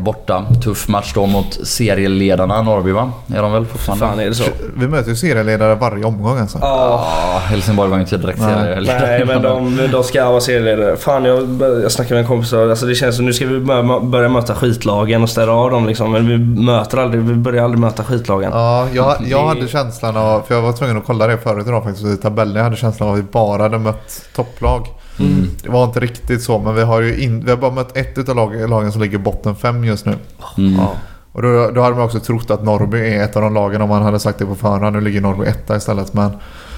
[0.01, 0.45] borta.
[0.65, 3.13] Tuff match då mot serieledarna Norrby va?
[3.35, 4.07] Är de väl fortfarande?
[4.07, 4.45] Fan är det så?
[4.77, 6.59] Vi möter ju serieledare varje omgång alltså.
[6.61, 7.07] Ja.
[7.33, 9.01] Ja, Helsingborg var ju inte direkt serieledare.
[9.07, 10.97] Nej men de, de ska vara serieledare.
[10.97, 14.01] Fan jag, jag snackade med en kompis alltså det känns som nu ska vi börja,
[14.01, 16.13] börja möta skitlagen och städa av dem liksom.
[16.13, 18.51] Men vi möter aldrig, vi börjar aldrig möta skitlagen.
[18.55, 21.85] Ja, jag, jag hade känslan av, för jag var tvungen att kolla det förut idag
[21.85, 22.57] faktiskt i tabellen.
[22.57, 24.87] Jag hade känslan av att vi bara hade mött topplag.
[25.19, 25.47] Mm.
[25.63, 28.19] Det var inte riktigt så, men vi har ju in, vi har bara mött ett
[28.19, 30.15] utav lag, lagen som ligger botten fem just nu.
[30.59, 30.75] Mm.
[30.75, 30.93] Ja.
[31.33, 33.89] Och då, då hade man också trott att Norrby är ett av de lagen om
[33.89, 34.93] man hade sagt det på förhand.
[34.97, 36.15] Nu ligger Norrby etta istället.
[36.15, 36.31] Men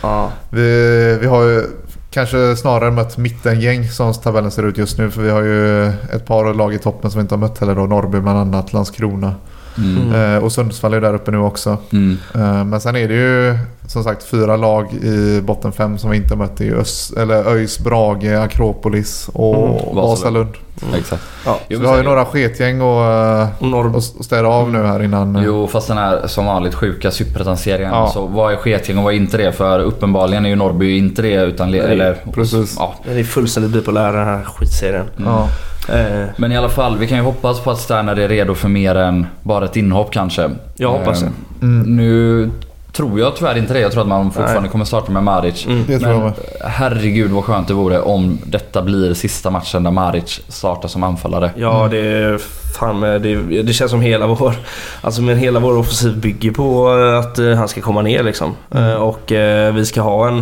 [0.03, 0.31] Ja.
[0.51, 1.62] vi, vi har ju
[2.11, 5.11] kanske snarare mött mittengäng som tabellen ser ut just nu.
[5.11, 7.75] För vi har ju ett par lag i toppen som vi inte har mött heller
[7.75, 7.87] då.
[7.87, 9.35] Norrby bland annat, Landskrona.
[9.78, 10.34] Mm.
[10.36, 11.78] Eh, och Sundsvall är där uppe nu också.
[11.92, 12.16] Mm.
[12.34, 13.58] Eh, Men sen är det ju
[13.88, 16.56] som sagt fyra lag i botten fem som vi inte mött.
[16.56, 20.48] Det är Ös, eller ÖIS, Brage, Akropolis och Mm, Vasalund.
[20.96, 21.22] Exakt.
[21.46, 21.58] Ja.
[21.70, 23.96] Så vi har ju några sketgäng och, eh, Och Norr...
[23.96, 25.36] och städa av nu här innan.
[25.36, 27.90] eh, Jo, fast den här som vanligt sjuka superettan-serien.
[27.92, 28.10] Ja.
[28.14, 29.52] Så vad är sketgäng och vad är inte det?
[29.52, 31.70] För uppenbarligen är ju Norrby inte det utan...
[31.70, 32.76] Nej, eller, precis.
[32.78, 32.94] Ja.
[33.04, 35.06] Den är fullständigt bipolär den här skitserien.
[35.24, 35.48] Ja.
[35.94, 38.68] Eh, Men i alla fall, vi kan ju hoppas på att Sterner är redo för
[38.68, 40.50] mer än bara ett inhopp kanske.
[40.76, 41.28] Jag hoppas Eh,
[41.60, 41.66] det.
[41.66, 41.96] Mm.
[41.96, 42.50] Nu
[42.96, 43.80] tror jag tyvärr inte det.
[43.80, 44.70] Jag tror att man fortfarande Nej.
[44.70, 45.66] kommer starta med Maric.
[45.66, 45.85] Mm.
[45.87, 46.32] Det tror jag Men
[46.64, 51.50] herregud vad skönt det vore om detta blir sista matchen där Maric startar som anfallare.
[51.56, 52.38] Ja, det är
[52.78, 54.54] fan med, det, det känns som hela vår...
[55.00, 56.88] Alltså men hela vår offensiv bygger på
[57.20, 58.54] att eh, han ska komma ner liksom.
[58.70, 58.90] Mm.
[58.90, 60.38] Eh, och eh, vi ska ha en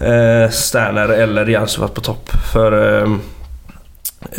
[0.00, 2.30] eh, Sterner eller Jarsuvat på topp.
[2.52, 3.02] För...
[3.02, 3.08] Eh,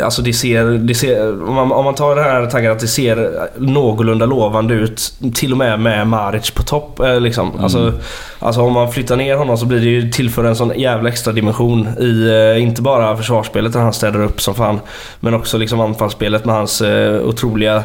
[0.00, 2.86] Alltså det ser, det ser om, man, om man tar det här tanken att det
[2.86, 7.00] ser någorlunda lovande ut till och med med Maric på topp.
[7.00, 7.50] Eh, liksom.
[7.50, 7.62] Mm.
[7.62, 7.92] alltså,
[8.38, 11.32] alltså om man flyttar ner honom så blir det ju tillför en sån jävla extra
[11.32, 14.80] dimension i eh, inte bara försvarsspelet där han städar upp som fan.
[15.20, 17.82] Men också liksom anfallsspelet med hans eh, otroliga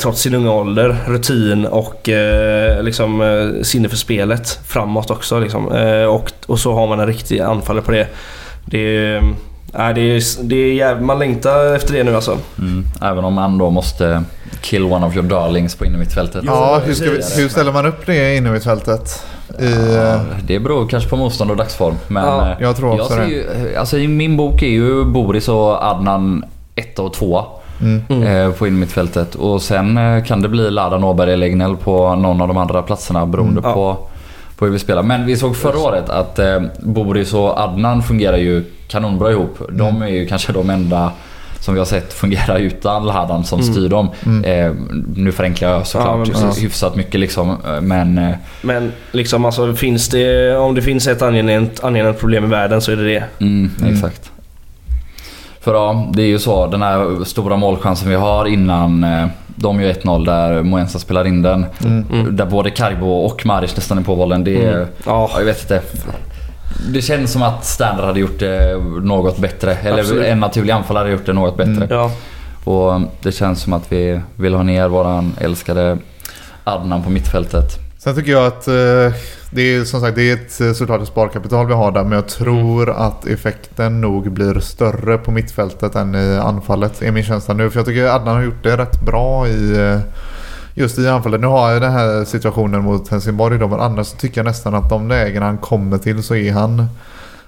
[0.00, 5.40] Trots sin unga ålder, rutin och eh, liksom, eh, sinne för spelet framåt också.
[5.40, 5.72] Liksom.
[5.72, 8.06] Eh, och, och så har man en riktig anfallare på det.
[8.64, 9.22] Det är,
[9.76, 11.02] Nej, det är, det är jäv...
[11.02, 12.38] Man längtar efter det nu alltså.
[12.58, 12.84] Mm.
[13.02, 14.24] Även om man då måste
[14.60, 16.44] kill one of your darlings på innermittfältet.
[16.46, 18.60] Ja, hur, ska vi, hur ställer man upp det inne i
[19.58, 21.94] Ja, eh, det beror kanske på motstånd och dagsform.
[22.08, 23.28] Men Ja, eh, jag tror också ser det.
[23.28, 27.44] Ju, alltså I min bok är ju Boris och Adnan etta och tvåa
[27.80, 28.02] mm.
[28.08, 28.22] Mm.
[28.22, 29.34] eh, på innermittfältet.
[29.34, 32.82] Och sen eh, kan det bli Ladan, Åberg eller Egnell på någon av de andra
[32.82, 33.70] platserna beroende Mm.
[33.70, 33.74] Ja.
[33.74, 33.96] på,
[34.66, 35.02] hur vi spelar.
[35.02, 39.58] Men vi såg förra året att eh, Boris och Adnan fungerar ju kanonbra ihop.
[39.70, 40.02] De Mm.
[40.02, 41.12] är ju kanske de enda
[41.60, 43.72] som vi har sett fungera utan Ladan som Mm.
[43.74, 44.08] styr dem.
[44.26, 44.44] Mm.
[44.44, 44.74] Eh,
[45.16, 46.64] nu förenklar jag Ja, såklart men precis.
[46.64, 47.50] hyfsat mycket liksom.
[47.50, 50.56] eh, Men eh, Men liksom alltså finns det...
[50.56, 53.24] Om det finns ett angenämt, angenämt problem i världen så är det det.
[53.40, 53.94] Mm, Mm.
[53.94, 54.30] Exakt.
[55.60, 56.66] För ja, det är ju så.
[56.66, 61.42] Den här stora målchansen vi har innan eh, de gör 1-0 där Moensa spelar in
[61.42, 61.66] den.
[61.84, 62.04] Mm.
[62.12, 62.36] Mm.
[62.36, 64.44] Där både Carbo och Maric nästan är på bollen.
[64.44, 64.86] Det är, Mm.
[65.06, 65.82] Ja, ja, jag vet inte.
[66.92, 69.74] Det känns som att Standard hade gjort det något bättre.
[69.74, 70.26] Eller Absolut.
[70.26, 71.72] en naturlig anfallare hade gjort det något bättre.
[71.84, 71.88] Mm.
[71.90, 72.10] ja.
[72.64, 75.98] Och det känns som att vi vill ha ner våran älskade
[76.64, 77.78] Adnan på mittfältet.
[78.04, 79.14] Sen tycker jag att eh,
[79.50, 82.02] det är som sagt det är ett, eh, såklart ett sparkapital vi har där.
[82.02, 87.02] Men jag tror att effekten nog blir större på mittfältet än i anfallet.
[87.02, 87.70] Är min känsla nu.
[87.70, 90.00] För jag tycker Adnan har gjort det rätt bra i eh,
[90.74, 91.40] just i anfallet.
[91.40, 93.68] Nu har jag den här situationen mot Helsingborg då.
[93.68, 96.86] Men annars tycker jag nästan att de lägen han kommer till så är han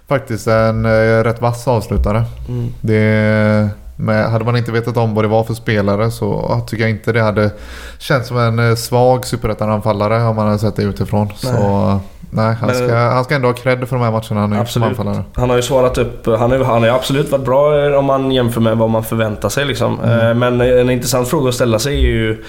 [0.08, 2.24] faktiskt en eh, rätt vass avslutare.
[2.48, 2.68] Mm.
[2.80, 6.90] Det, med, hade man inte vetat om vad det var för spelare så tycker jag
[6.90, 7.50] inte det hade
[7.98, 11.26] känts som en eh, svag superettan-anfallare om man hade sett det utifrån.
[11.26, 11.36] Nej.
[11.54, 14.58] Så nej, han, Men- ska, han ska ändå ha cred för de här matcherna han
[14.58, 15.22] gjort som anfallare.
[15.34, 16.26] Han har ju svarat upp.
[16.26, 19.04] Han har, han har ju absolut varit bra eh, om man jämför med vad man
[19.04, 19.64] förväntar sig.
[19.64, 20.00] Liksom.
[20.00, 20.20] Mm.
[20.28, 22.44] Eh, Men en intressant fråga att ställa sig är ju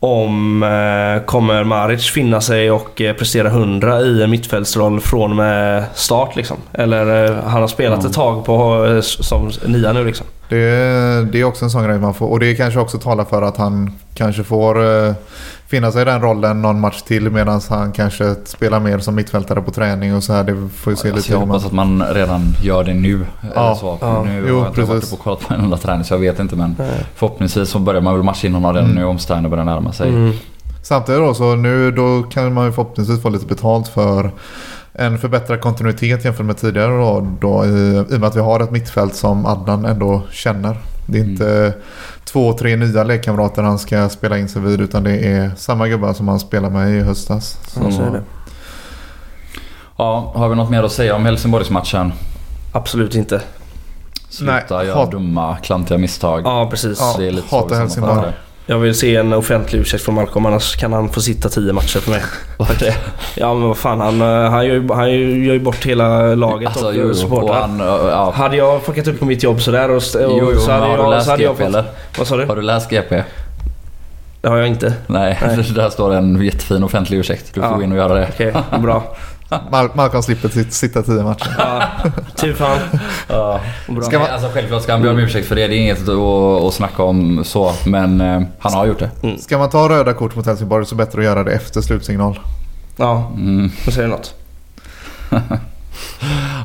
[0.00, 5.36] om eh, kommer Maric finna sig och eh, prestera 100 i en mittfältsroll från och
[5.36, 6.56] med start liksom?
[6.72, 8.08] Eller eh, han har spelat Ja.
[8.08, 10.26] ett tag på, eh, som nia nu liksom.
[10.56, 12.26] Det, det är också en sån grej man får.
[12.28, 15.12] Och det kanske också talar för att han kanske får eh,
[15.66, 19.62] finna sig i den rollen någon match till medan han kanske spelar mer som mittfältare
[19.62, 20.44] på träning och så här.
[20.44, 22.94] Det får vi se Alltså, lite jag hur man- hoppas att man redan gör det
[22.94, 23.26] nu.
[23.54, 23.98] Ja, så.
[24.00, 24.22] ja.
[24.26, 25.12] Nu Jo, har jag inte varit precis.
[25.12, 27.06] uppe och kollat på en enda träning så jag vet inte men Nej.
[27.14, 29.02] förhoppningsvis så börjar man väl matcha in honom redan Mm.
[29.02, 30.08] nu om Sterner börjar närma sig.
[30.08, 30.32] Mm.
[30.82, 34.30] Samtidigt då så nu då kan man ju förhoppningsvis få lite betalt för
[34.94, 37.68] en förbättrad kontinuitet jämfört med tidigare då, då i,
[38.10, 40.76] i och med att vi har ett mittfält som Adnan ändå känner.
[41.06, 41.74] Det är inte
[42.24, 46.12] två, tre nya lekkamrater han ska spela in sig vid utan det är samma gubbar
[46.12, 47.58] som han spelade med i höstas.
[47.66, 48.22] Så, Ja, så är det.
[49.96, 52.12] Ja, har vi något mer att säga om Helsingborgsmatchen?
[52.72, 53.42] Absolut inte.
[54.28, 56.42] Sluta Nej, göra dumma, klantiga misstag.
[56.44, 56.98] Ja, precis.
[57.00, 57.14] Ja.
[57.18, 58.32] Det är lite hatar Helsingborg.
[58.66, 61.98] Jag vill se en offentlig ursäkt från Malcolm annars kan han få sitta tio matcher
[62.00, 62.22] för mig.
[62.58, 62.94] Varför?
[63.34, 66.68] Ja men vad fan han, eh, han, gör, ju, han gör ju bort hela laget
[66.68, 67.60] Alltså, och jo, supportrar.
[67.60, 68.30] han, ja.
[68.36, 70.02] Hade jag fuckat upp på mitt jobb sådär och, och
[70.38, 71.84] Jo, jo, så hade har du jag, läst så hade jag GP eller?
[72.18, 72.44] Vad sa du?
[72.46, 73.22] Har du läst GP?
[74.40, 74.94] Det har jag inte.
[75.06, 75.56] Nej, Nej.
[75.74, 77.54] där står en jättefin offentlig ursäkt.
[77.54, 77.76] Du får Ja.
[77.76, 78.28] gå in och göra det.
[78.34, 79.16] Okej, bra.
[79.70, 81.54] Mal- Malcolm slipper sit- sitta tio matcher.
[81.58, 81.82] Ja,
[82.36, 82.78] tur fan.
[83.28, 83.60] Ja.
[83.88, 84.18] Bra.
[84.18, 85.66] Man- alltså, självklart ska han be om ursäkt för det.
[85.66, 87.72] Det är inget att, att snacka om så.
[87.86, 89.10] Men eh, han har gjort det.
[89.40, 92.38] Ska man ta röda kort mot Helsingborg så bättre att göra det efter slutsignal.
[92.96, 93.70] Ja, Mm.
[93.86, 94.34] nu säger du något.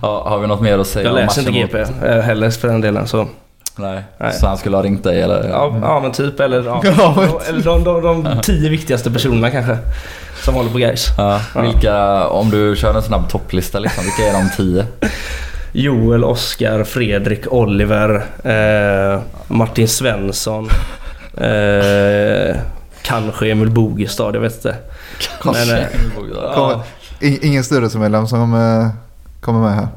[0.02, 2.68] Ja, har vi något mer att säga Jag om läser inte GP eh, heller för
[2.68, 3.28] den delen så...
[3.76, 4.04] Nej.
[4.18, 4.34] Nej.
[4.34, 5.50] Så han skulle ha ringt dig eller?
[5.50, 6.64] Ja, ja men typ eller...
[6.66, 6.82] Ja.
[6.84, 9.78] Ja, men- eller de, de, de tio viktigaste personerna kanske.
[10.48, 11.08] Som håller på guys.
[11.18, 11.62] Ja, Ja.
[11.62, 14.86] vilka, om du kör en snabb topplista liksom, vilka är de tio?
[15.72, 20.70] Joel, Oskar, Fredrik, Oliver, eh, Martin Svensson.
[21.42, 22.56] Eh,
[23.02, 24.76] kanske Emil Bogestad, jag vet inte.
[25.44, 25.84] Men, eh,
[26.34, 26.54] Ja.
[26.56, 26.80] Kommer-
[27.20, 28.88] I- ingen styrelsemedlem som eh,
[29.42, 29.88] kommer med här.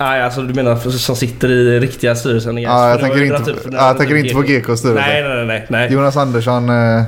[0.00, 2.58] Nej, alltså du menar som sitter i riktiga styrelsen?
[2.58, 5.00] Ja, jag För det tänker inte, ja, jag tänker inte på GKs styrelse.
[5.08, 5.66] Nej, nej, nej.
[5.68, 5.92] nej.
[5.92, 6.68] Jonas Andersson.
[6.70, 7.02] Eh,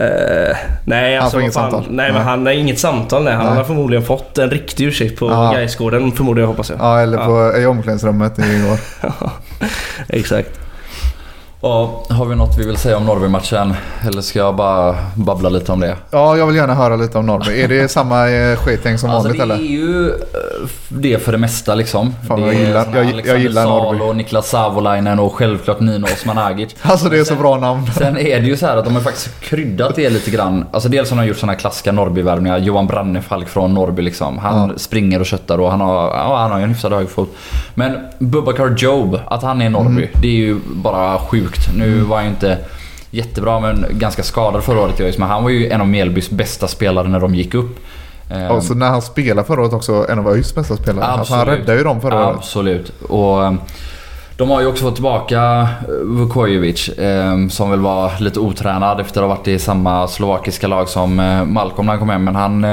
[0.00, 1.70] Eh, nej, Han alltså får inget vad fan.
[1.72, 1.92] samtal?
[1.94, 3.24] Nej, men han har inget samtal.
[3.24, 3.34] Nej.
[3.34, 3.56] Han Nej.
[3.56, 5.52] har förmodligen fått en riktig ursäkt på Ja.
[5.52, 6.78] Gaisgården förmodar jag, hoppas jag.
[6.78, 8.78] ja, eller på, i omklädningsrummet igår.
[10.08, 10.57] Exakt.
[11.60, 13.74] Ja, har vi något vi vill säga om Norrby-matchen?
[14.06, 15.96] Eller ska jag bara babbla lite om det?
[16.10, 17.60] Ja, jag vill gärna höra lite om Norrby.
[17.62, 19.64] Är det samma eh, skitgäng som Alltså vanligt det är eller?
[19.68, 20.14] ju eh,
[20.88, 22.14] det för det mesta liksom.
[22.28, 23.98] Fan, jag gillar- jag- jag Alexander gillar Norrby.
[23.98, 26.76] Salo, Niklas Savolainen och självklart Nino Osmanagic.
[26.82, 27.86] Alltså det är så bra namn.
[27.98, 30.64] Sen är det ju så här att de har faktiskt kryddat det lite grann.
[30.72, 32.58] Alltså dels har de gjort såna här klassiska Norrby-värvningar.
[32.58, 34.38] Johan Brannefalk från Norrby liksom.
[34.38, 34.78] Han Ja.
[34.78, 37.30] springer och köttar och han har, ja, han har ju en hyfsad hög fot.
[37.74, 40.08] Men Bubakar Job, att han är Norrby, Mm.
[40.22, 41.47] det är ju bara sjukt.
[41.74, 42.58] Nu var han ju inte
[43.10, 45.18] jättebra men ganska skadad förra året Jois.
[45.18, 47.78] Men han var ju en av Mjällbys bästa spelare när de gick upp.
[48.50, 51.04] Och så när han spelade förra året också en av ÖIS bästa spelare.
[51.04, 52.36] Alltså han räddade ju dem förra året.
[52.36, 52.92] Absolut.
[53.08, 53.52] Och eh,
[54.36, 59.22] de har ju också fått tillbaka eh, Vukojevic eh, som väl var lite otränad efter
[59.22, 62.24] att ha varit i samma slovakiska lag som Malcolm när han kom hem.
[62.24, 62.66] Men han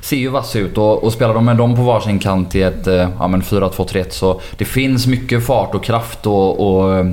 [0.00, 2.86] ser ju vass ut och, och spelar de med dem på varsin kant i ett
[3.18, 7.06] ja, men 4-2-3-1 så det finns mycket fart och kraft och, och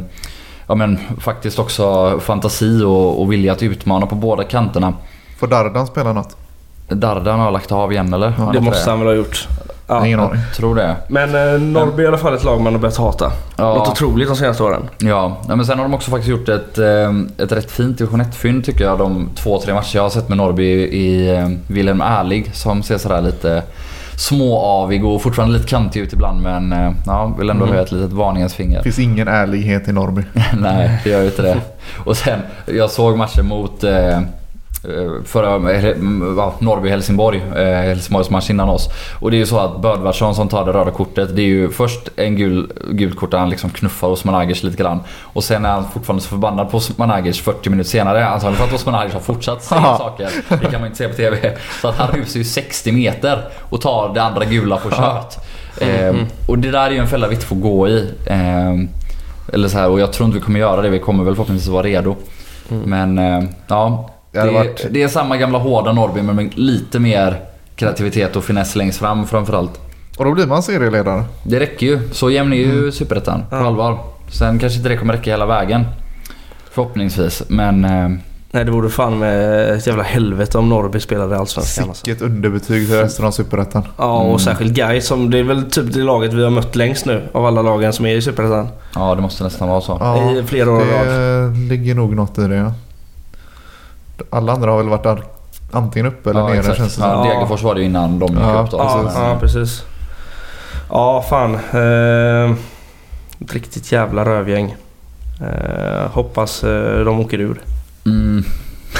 [0.67, 4.93] ja, men faktiskt också fantasi och, och vilja att utmana på båda kanterna.
[5.39, 6.37] Får Dardan spela något?
[6.89, 8.33] Dardan har lagt av igen eller?
[8.53, 9.47] Det måste han väl ha gjort.
[9.87, 10.05] Ja.
[10.05, 10.41] Ingen aning.
[10.55, 10.95] Tror det.
[11.07, 13.31] Men eh, Norrby är i alla fall ett lag man har börjat hata.
[13.55, 13.73] Ja.
[13.73, 14.89] Något otroligt de senaste åren.
[14.97, 18.21] Ja, nej, men sen har de också faktiskt gjort ett, eh, ett rätt fint division
[18.21, 18.97] 1-fynd tycker jag.
[18.97, 22.97] De två, tre matcher jag har sett med Norrby i eh, Wilhelm Ärlig som ser
[22.97, 23.63] sådär lite
[24.17, 27.73] småavig och fortfarande lite kantig ut ibland men eh, ja, vill ändå Mm.
[27.75, 28.77] höja ett litet varningens finger.
[28.77, 30.21] Det finns ingen ärlighet i Norrby.
[30.61, 31.57] Nej, det gör ju inte det.
[32.05, 34.21] Och sen, jag såg matchen mot eh, eh,
[35.25, 35.85] förra, eh,
[36.37, 38.89] ja, Norrby-Helsingborg, eh, Helsingborgs match innan oss.
[39.19, 41.69] Och det är ju så att Bödvardsson som tar det röda kortet, det är ju
[41.69, 44.99] först en gul, gult kort där han liksom knuffar Osmanagic lite grann.
[45.21, 48.27] Och sen är han fortfarande så förbannad på Osmanagic 40 minuter senare.
[48.27, 50.29] Antagligen för att Osmanagic har fortsatt säga saker.
[50.49, 51.57] Det kan man inte se på TV.
[51.81, 55.47] Så att han rusar ju 60 meter och tar det andra gula på kött.
[55.81, 56.15] Eh,
[56.47, 58.13] och det där är ju en fälla vi inte får gå i.
[58.25, 58.73] Eh,
[59.53, 60.89] eller så här, och jag tror inte vi kommer göra det.
[60.89, 62.15] Vi kommer väl förhoppningsvis vara redo.
[62.69, 64.09] Men eh, ja.
[64.31, 67.39] Det Det, varit- det är samma gamla hårda Norrby men med lite mer
[67.75, 69.79] kreativitet och finess längst fram framförallt.
[70.17, 71.23] Och då blir man serieledare.
[71.43, 71.99] Det räcker ju.
[72.11, 73.67] Så jämn är ju Superettan på Ja.
[73.67, 73.97] allvar.
[74.31, 75.85] Sen kanske inte det kommer räcka hela vägen.
[76.71, 77.43] Förhoppningsvis.
[77.47, 78.09] Men eh,
[78.51, 81.89] Nej, det vore fan med ett jävla helvete om Norrby spelade i Allsvenskan.
[81.89, 82.05] Alltså.
[82.05, 83.83] Sicket underbetyg till resten av Superettan.
[83.97, 84.39] Ja, och Mm.
[84.39, 87.45] särskilt Gais som det är väl typ det laget vi har mött längst nu av
[87.45, 88.67] alla lagen som är i Superettan.
[88.95, 89.97] ja, det måste nästan vara så.
[89.99, 91.07] Ja, I flera år i rad.
[91.07, 92.55] det ligger nog något i det.
[92.55, 92.71] ja.
[94.29, 95.23] Alla andra har väl varit där,
[95.71, 96.77] antingen uppe eller Ja, nere exakt.
[96.77, 97.23] känns det Ja.
[97.23, 98.77] Degerfors var det ju innan de gick Ja, upp då.
[98.77, 99.83] Ja, Så- ja, precis.
[100.89, 101.53] Ja, fan.
[101.55, 102.51] Eh,
[103.41, 104.75] ett riktigt jävla rövgäng.
[105.41, 107.61] Eh, hoppas eh, de åker ur.
[108.05, 108.43] Mm.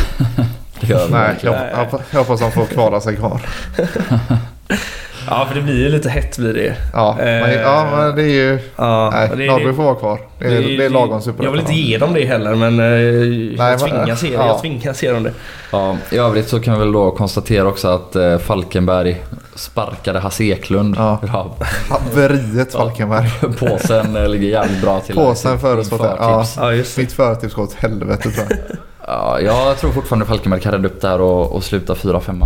[0.82, 3.42] det gör vi Nej, jag, jag, jag hoppas de får kvala sig kvar.
[5.28, 8.22] Ja, för det blir ju lite hett blir det Ja, men, Eh, ja, men det
[8.24, 8.60] är ju...
[8.76, 10.20] Ja, Nej, det- Norrby det- får vara kvar.
[10.40, 11.46] Det är, det är lagom superettan.
[11.46, 14.48] Jag vill inte ge dem det heller men eh, jag, men- tvingas, ge, ja.
[14.48, 15.32] jag tvingas ge dem det.
[15.72, 19.18] Ja, I övrigt så kan vi väl då konstatera också att eh, Falkenberg
[19.56, 20.96] sparkade Hasse Eklund.
[20.98, 21.20] Ja.
[21.34, 21.56] Ja,
[21.90, 23.30] Haveriet Falkenberg.
[23.60, 25.16] påsen eh, ligger jävligt bra till.
[25.16, 26.16] Påsen förutspått här.
[26.20, 26.46] Ja.
[26.58, 26.98] Ja, det.
[26.98, 28.58] mitt förtips går åt helvete tror jag.
[29.10, 32.44] Ja, jag tror fortfarande Falkenberg kan rädda upp där och, och sluta 4-5.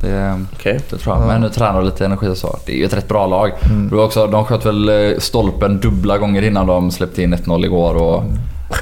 [0.00, 0.80] Det, Okej.
[0.90, 1.22] det tror jag.
[1.22, 1.26] Ja.
[1.26, 2.58] Men nu tränar lite energi och så.
[2.66, 3.52] Det är ju ett rätt bra lag.
[3.64, 3.88] Mm.
[3.88, 7.64] Det var också, de sköt väl eh, stolpen dubbla gånger innan de släppte in 1-0
[7.64, 7.94] igår.
[7.94, 8.22] Och,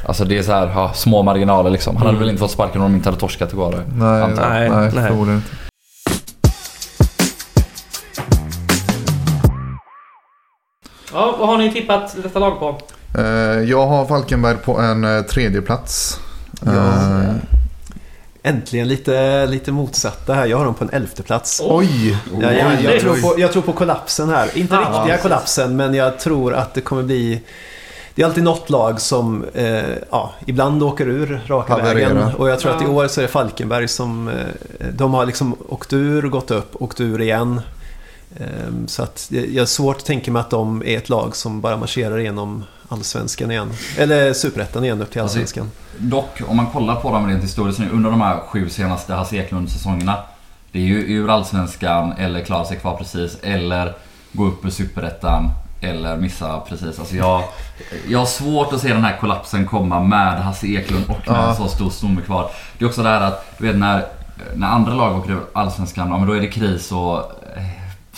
[0.06, 1.96] Alltså det är så här, ja, små marginaler liksom.
[1.96, 2.20] Han hade Mm.
[2.20, 3.82] väl inte fått sparken om de inte hade torskat igår.
[3.96, 4.50] Nej, antar jag.
[4.50, 5.08] nej, Nej, nej, nej.
[5.08, 5.50] förmodligen inte.
[11.12, 12.76] Ja, vad har ni tippat detta lag på?
[13.18, 13.24] Eh,
[13.70, 16.20] jag har Falkenberg på en eh, tredje plats.
[16.66, 17.34] Eh,
[18.46, 20.46] Äntligen lite, lite motsatta här.
[20.46, 21.60] Jag har dem på en elfte plats.
[21.64, 22.18] oj!
[22.40, 24.58] Ja, jag, jag, tror på, jag tror på kollapsen här.
[24.58, 25.22] Inte Ja, riktiga precis.
[25.22, 27.40] kollapsen, men jag tror att det kommer bli...
[28.14, 31.94] Det är alltid något lag som eh, ja, ibland åker ur raka Havererar.
[32.14, 32.34] vägen.
[32.34, 34.28] Och jag tror att i år så är det Falkenberg som...
[34.28, 37.60] Eh, de har liksom åkt ur, gått upp, åkt ur igen.
[38.36, 38.46] Eh,
[38.86, 41.60] så att jag jag har svårt att tänka mig att de är ett lag som
[41.60, 42.64] bara marscherar igenom
[42.94, 43.70] allsvenskan igen.
[43.98, 45.70] Eller superettan igen upp till Alltså, allsvenskan.
[45.98, 49.36] Dock, om man kollar på dem rent historiskt nu under de här sju senaste Hasse
[49.36, 50.16] Eklund-säsongerna.
[50.72, 53.94] Det är ju ur Allsvenskan eller klara sig kvar precis eller
[54.32, 56.98] gå upp ur Superettan eller missa precis.
[56.98, 57.42] Alltså jag,
[58.08, 61.48] jag har svårt att se den här kollapsen komma med Hasse Eklund och med Ja.
[61.50, 62.50] en så stor stomme kvar.
[62.78, 64.04] Det är också det här att, du vet när,
[64.54, 67.32] när andra lag åker ur Allsvenskan, ja men då är det kris och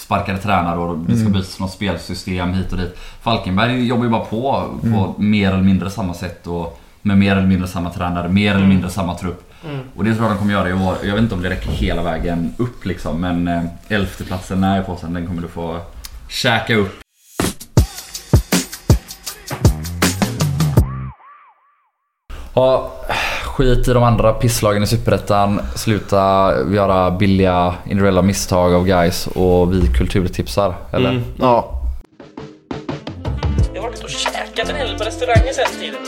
[0.07, 2.99] sparkade tränare och det ska bytas något spelsystem hit och dit.
[3.21, 7.47] Falkenberg jobbar ju bara på på mer eller mindre samma sätt och med mer eller
[7.47, 9.53] mindre samma tränare, mer eller mindre samma trupp.
[9.65, 9.81] Mm.
[9.97, 10.97] Och det tror jag de kommer göra i år.
[11.03, 14.97] Jag vet inte om det räcker hela vägen upp liksom men eh, elfteplatsen är på
[14.97, 15.81] sen, den kommer du få
[16.29, 17.01] käka upp.
[22.55, 22.93] Ja,
[23.57, 25.61] skit i de andra pisslagen i Superettan.
[25.75, 30.75] Sluta göra billiga individuella misstag av guys och vi kulturtipsar.
[30.93, 31.11] Eller?
[31.11, 31.25] Mm.
[31.41, 31.83] Ja,
[33.75, 36.01] Jag har varit och käkat en hel del på restauranger sen tiden.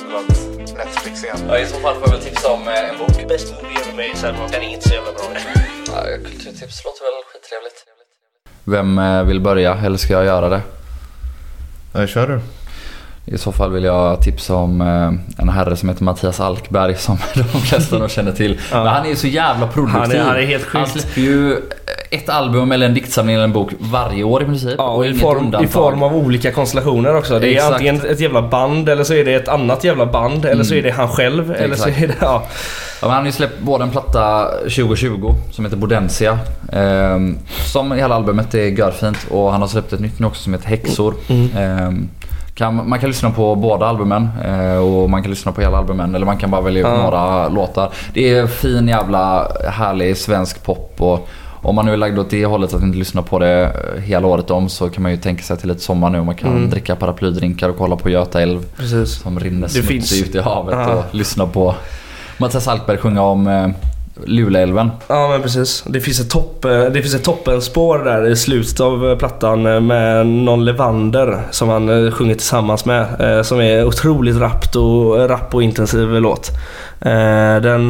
[0.77, 1.37] Netflix igen.
[1.49, 3.29] Ja, i så fall får jag väl tipsa om eh, en bok.
[3.29, 4.35] Bäst movie ever made sen.
[4.53, 5.23] Den är inte så jävla bra.
[5.87, 7.85] Ja, kulturtips låter väl skittrevligt.
[8.65, 10.61] Vem eh, vill börja eller ska jag göra det?
[11.95, 12.41] Eh, kör du.
[13.33, 17.19] I så fall vill jag tipsa om eh, en herre som heter Mattias Alkberg som
[17.35, 18.59] de flesta nog känner till.
[18.73, 18.85] Ja.
[18.85, 20.01] Men han är ju så jävla produktiv.
[20.01, 21.01] Han är- han är helt Han sjukt.
[21.01, 21.57] släpper ju
[22.11, 24.75] ett album eller en diktsamling eller en bok varje år i princip.
[24.79, 27.39] Ja, och i form, i form av olika konstellationer också.
[27.39, 27.73] Det är Exakt.
[27.73, 30.83] antingen ett jävla band eller så är det ett annat jävla band eller så är
[30.83, 32.15] det han själv eller så är det...
[32.21, 32.43] Ja.
[33.03, 36.39] Ja, han har ju släppt både en platta 2020 som heter Bodensia.
[36.73, 40.53] ehm, som hela albumet är görfint och han har släppt ett nytt nu också som
[40.55, 41.15] heter Häxor.
[41.57, 42.09] Ehm,
[42.59, 46.15] kan, man kan lyssna på båda albumen eh, och man kan lyssna på hela albumen
[46.15, 46.97] eller man kan bara välja Ja.
[47.03, 47.91] några låtar.
[48.15, 51.29] Det är fin jävla härlig svensk pop och
[51.63, 53.63] om man nu är lagd åt det hållet att inte lyssna på det
[53.97, 56.27] eh, hela året om så kan man ju tänka sig till ett sommar nu och
[56.27, 56.71] man kan Mm.
[56.71, 59.11] dricka paraplydrinkar och kolla på Göta älv Precis.
[59.23, 60.95] som rinner Det smutsig finns- ut i havet Ja.
[60.95, 61.75] och lyssna på
[62.39, 63.69] Mattias Alkberg sjunga om eh,
[64.25, 64.91] Luleälven.
[65.09, 65.85] Ja men precis.
[65.87, 69.67] Det finns ett, topp, eh, det finns ett toppenspår där i slutet av eh, plattan
[69.67, 73.07] eh, med någon Levander som han sjunger tillsammans med.
[73.47, 76.51] Som är otroligt rappt och, rapp och intensiv låt.
[77.63, 77.89] Den,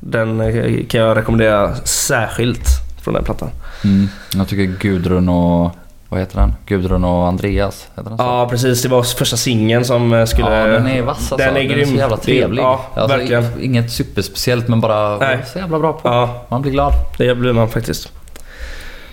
[0.00, 0.52] den
[0.88, 2.68] kan jag rekommendera särskilt
[3.02, 3.48] från den plattan.
[3.84, 4.08] Mm.
[4.36, 5.70] Jag tycker Gudrun och...
[6.08, 6.54] Vad heter den?
[6.66, 7.88] Gudrun och Andreas?
[7.96, 8.24] Heter den så?
[8.24, 10.56] Ja precis, det var första singeln som eh, skulle...
[10.58, 11.36] Ja, den är vass alltså.
[11.36, 11.88] Den är grym.
[11.88, 12.62] så jävla trevlig.
[12.62, 13.44] Ja, alltså, verkligen.
[13.60, 15.38] Inget superspeciellt men bara Nej.
[15.52, 16.08] så jävla bra på.
[16.08, 16.92] Ja, Man blir glad.
[17.18, 18.12] det blir man faktiskt.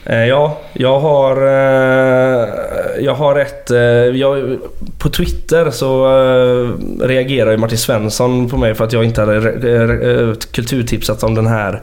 [0.05, 1.37] Eh, Ja, jag har...
[1.37, 2.49] eh,
[2.99, 3.69] Jag har ett...
[4.19, 4.57] Jag,
[4.97, 6.05] på Twitter så
[7.01, 11.81] reagerar ju Martin Svensson på mig för att jag inte hade kulturtipsat om den här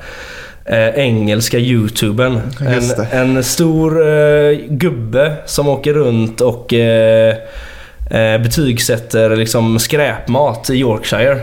[0.70, 2.40] eh, engelska youtubern.
[2.60, 3.06] En,
[3.36, 7.34] en stor eh, gubbe som åker runt och eh,
[8.10, 11.40] eh, betygsätter liksom skräpmat i Yorkshire.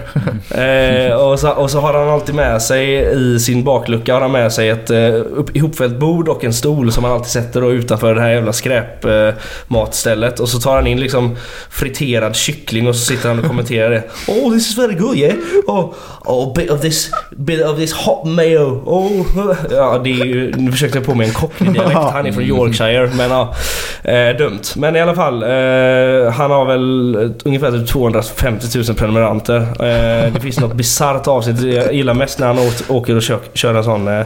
[1.09, 4.31] eh, och, så, och så har han alltid med sig i sin baklucka har han
[4.31, 7.71] med sig ett eh, upp, ihopfällt bord och en stol som han alltid sätter då
[7.71, 10.39] utanför det här jävla skräpmatstället.
[10.39, 11.35] Eh, och så tar han in liksom
[11.69, 14.03] friterad kyckling och så sitter han och kommenterar det.
[14.27, 15.35] Oh this is very good yeah.
[15.67, 15.93] Oh,
[16.25, 18.83] oh bit of this, bit of this hot mayo.
[18.85, 19.25] Oh.
[19.71, 21.99] Ja, det är ju, nu försökte jag på mig en cockney-dialekt.
[21.99, 23.55] Han är från Yorkshire men ja,
[24.03, 24.61] eh, dumt.
[24.75, 29.57] Men i alla fall, eh, han har väl ett- ungefär typ 250 000 prenumeranter.
[29.61, 33.73] Eh, det finns något bisarrt avsnitt jag gillar mest när han åker och kör, kör
[33.73, 34.25] en sån eh,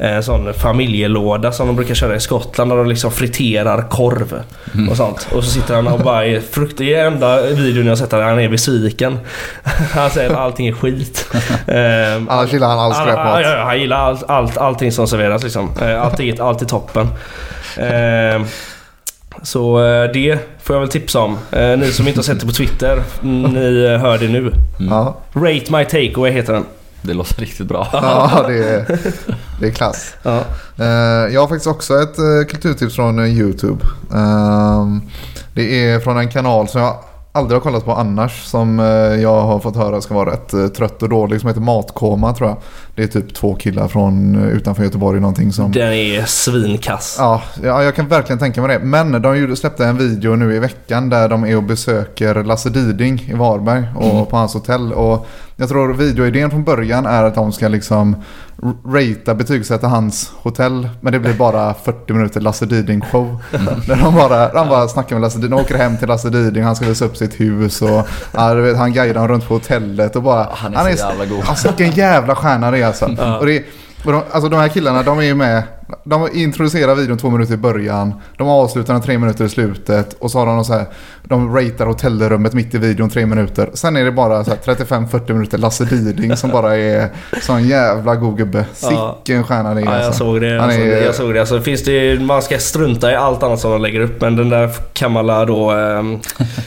[0.00, 4.40] en sån familjelåda som de brukar köra i Skottland där de liksom friterar korv
[4.90, 5.28] och sånt.
[5.32, 6.78] Och så sitter han och bara är frukt...
[6.78, 9.18] Det är enda videon jag har sett där han är besviken.
[9.94, 11.26] Han säger att allting är skit.
[12.28, 13.40] Annars gillar han all skräpmat.
[13.42, 15.70] ja, han gillar allt, allt, allting som serveras liksom.
[15.82, 17.08] Eh, Allt är, allt är toppen.
[19.42, 21.36] Så eh, det får jag väl tipsa om.
[21.52, 24.52] Eh, Ni som inte har sett det på Twitter, ni eh, hör det nu.
[24.90, 26.64] Ja, Rate My Takeaway heter den.
[27.02, 27.88] Det låter riktigt bra.
[27.92, 28.98] ja det, är,
[29.60, 30.14] det är klass.
[30.22, 30.42] Ja.
[31.30, 32.16] Jag har faktiskt också ett
[32.50, 33.84] kulturtips från YouTube.
[34.14, 35.00] Ehm,
[35.54, 36.96] Det är från en kanal som jag
[37.32, 38.44] aldrig har kollat på annars.
[38.44, 38.86] Som eh,
[39.22, 41.40] jag har fått höra ska vara rätt eh, trött och dålig.
[41.40, 42.58] Som heter Matkoma tror jag.
[42.94, 45.72] Det är typ två killar från eh, utanför Göteborg någonting som...
[45.72, 47.16] Den är svinkass.
[47.18, 48.84] Ja, ja, jag kan verkligen tänka mig det.
[48.84, 53.20] Men de släppte en video nu i veckan där de är och besöker Lasse Diding
[53.20, 54.92] i Varberg och på hans hotell.
[54.92, 55.26] Och
[55.56, 58.16] jag tror videoidén från början är att de ska liksom
[58.86, 60.88] ratea, betygsätta hans hotell.
[61.00, 63.42] Men det blir bara 40 minuter Lasse Diding show.
[63.86, 66.64] Där de bara, de bara snackar med Lasse Diding, de åker hem till Lasse Diding,
[66.64, 70.16] han ska visa upp sitt hus och ja, vet, han guidar dem runt på hotellet
[70.16, 70.48] och bara...
[70.52, 71.44] Han är så jävla god.
[71.48, 73.04] Alltså vilken jävla stjärna det är alltså.
[73.40, 73.64] Och det,
[74.04, 75.62] och de, alltså de här killarna de är ju med.
[76.04, 78.14] De introducerar videon två minuter i början.
[78.38, 80.12] De avslutar den tre minuter i slutet.
[80.18, 80.86] Och så har de så här.
[81.24, 83.70] De ratear hotellrummet mitt i videon tre minuter.
[83.74, 87.08] Sen är det bara så här 35-40 minuter Lasse Diding som bara är
[87.42, 88.64] sån jävla god gubbe.
[88.74, 90.18] Sicken stjärna det är Ja, jag alltså.
[90.24, 90.50] såg det.
[90.50, 91.40] Han Alltså, är- jag såg det.
[91.40, 92.20] Alltså, finns det.
[92.20, 95.46] Man ska strunta i allt annat som de lägger upp men den där kan man
[95.46, 96.18] då ehm,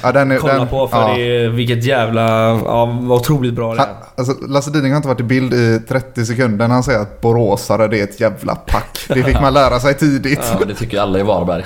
[0.03, 1.17] Ja, den är, kolla den, på för ja.
[1.17, 2.21] det vilket jävla...
[2.65, 3.95] Ja, vad otroligt bra det Han, är.
[4.15, 7.87] alltså, Lasse Diding har inte varit i bild i 30 sekunder han säger att boråsare
[7.87, 8.97] det är ett jävla pack.
[9.13, 10.39] Det fick man lära sig tidigt.
[10.59, 11.63] Ja, det tycker ju alla i Varberg.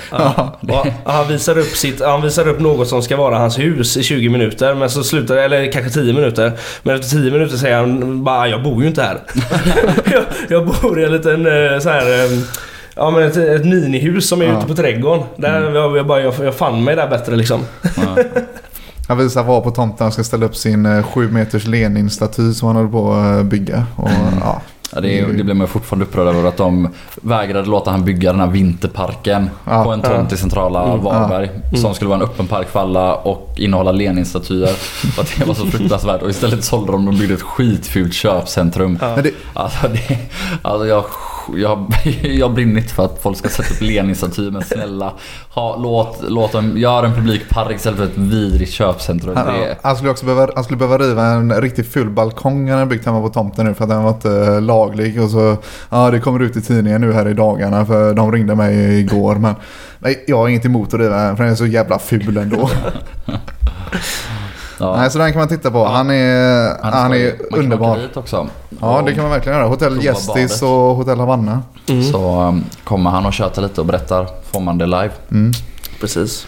[1.04, 4.02] Och han, visar upp sitt, han visar upp något som ska vara hans hus i
[4.02, 6.52] 20 minuter men så slutar eller kanske 10 minuter.
[6.82, 9.18] Men efter 10 minuter säger han bara jag bor ju inte här.
[10.12, 12.38] jag, jag bor i en liten eh, så här eh,
[12.98, 14.58] Ja men ett, ett minihus som är Ja.
[14.58, 15.24] ute på trädgården.
[15.36, 17.60] Där jag, jag, bara, jag, jag fann mig där bättre liksom.
[17.82, 18.16] Ja.
[19.08, 22.66] Han visar var på tomten han ska ställa upp sin eh, sju meters Lenin-staty som
[22.68, 23.86] han håller på att eh, bygga.
[23.96, 24.62] Och, ja.
[24.94, 26.88] Ja, det, är, det blir man fortfarande upprörd över att de
[27.22, 29.84] vägrade låta han bygga den här vinterparken Ja.
[29.84, 31.04] på en tomt i centrala Mm.
[31.04, 31.50] Varberg.
[31.74, 34.66] Som skulle vara en öppen park för alla och innehålla Lenin-statyer.
[35.14, 36.22] För att det var så fruktansvärt.
[36.22, 38.98] Och istället sålde de och byggde ett skitfult köpcentrum.
[39.22, 40.18] Det, Alltså, det,
[40.62, 41.04] alltså jag,
[41.56, 41.86] jag,
[42.22, 45.12] jag brinner inte för att folk ska sätta upp Lenin-statyer men snälla
[45.54, 49.36] ha, låt, låt dem göra en publik park istället för ett vidrigt köpcentrum.
[49.36, 52.88] han, Det han, skulle också behöva, han skulle behöva riva en riktigt full balkong han
[52.88, 55.22] byggt hemma på tomten nu för att den var inte eh, laglig.
[55.22, 55.56] Och så,
[55.90, 59.34] ja det kommer ut i tidningen nu här i dagarna för de ringde mig igår.
[59.34, 59.54] Men
[59.98, 62.70] nej, jag har inget emot att riva den för den är så jävla ful ändå.
[64.78, 65.84] ja, Nej, så den kan man titta på.
[65.84, 67.22] Han är, han skoj.
[67.22, 67.90] är Man kan underbar.
[67.90, 68.48] åka dit också.
[68.80, 69.68] Ja, det kan man verkligen göra.
[69.68, 71.62] Hotell Gästis och Hotell Havanna.
[72.12, 74.28] Så um, kommer han och tjötar lite och berättar.
[74.52, 75.10] Får man det live.
[75.30, 75.52] Mm.
[76.00, 76.46] Precis.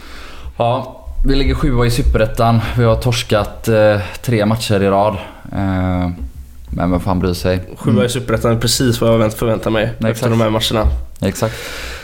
[0.56, 2.60] Ja, vi ligger sjua i Superettan.
[2.78, 5.16] Vi har torskat eh, tre matcher i rad.
[5.52, 6.10] Eh,
[6.70, 7.60] men vem fan bryr sig?
[7.76, 10.30] Sjua i Superettan är precis vad jag vänt- förväntar mig efter exakt.
[10.30, 10.90] de här matcherna.
[11.20, 11.54] Exakt.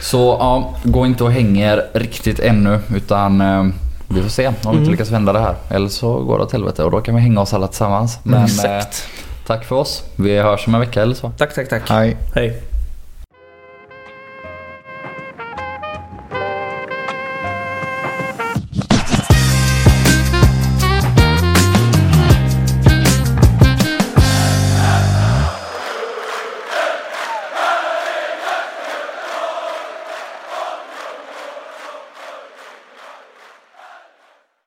[0.00, 3.64] Så ja, gå inte och hänger riktigt ännu utan eh,
[4.08, 4.78] vi får se om vi Mm.
[4.78, 5.54] inte lyckas vända det här.
[5.68, 8.18] Eller så går det åt helvete och då kan vi hänga oss alla tillsammans.
[8.22, 9.08] Men eh, Exakt.
[9.46, 10.02] tack för oss.
[10.16, 11.30] Vi hörs om en vecka eller så.
[11.38, 11.82] Tack, tack, tack.
[11.90, 12.16] Nej.
[12.34, 12.62] Hej.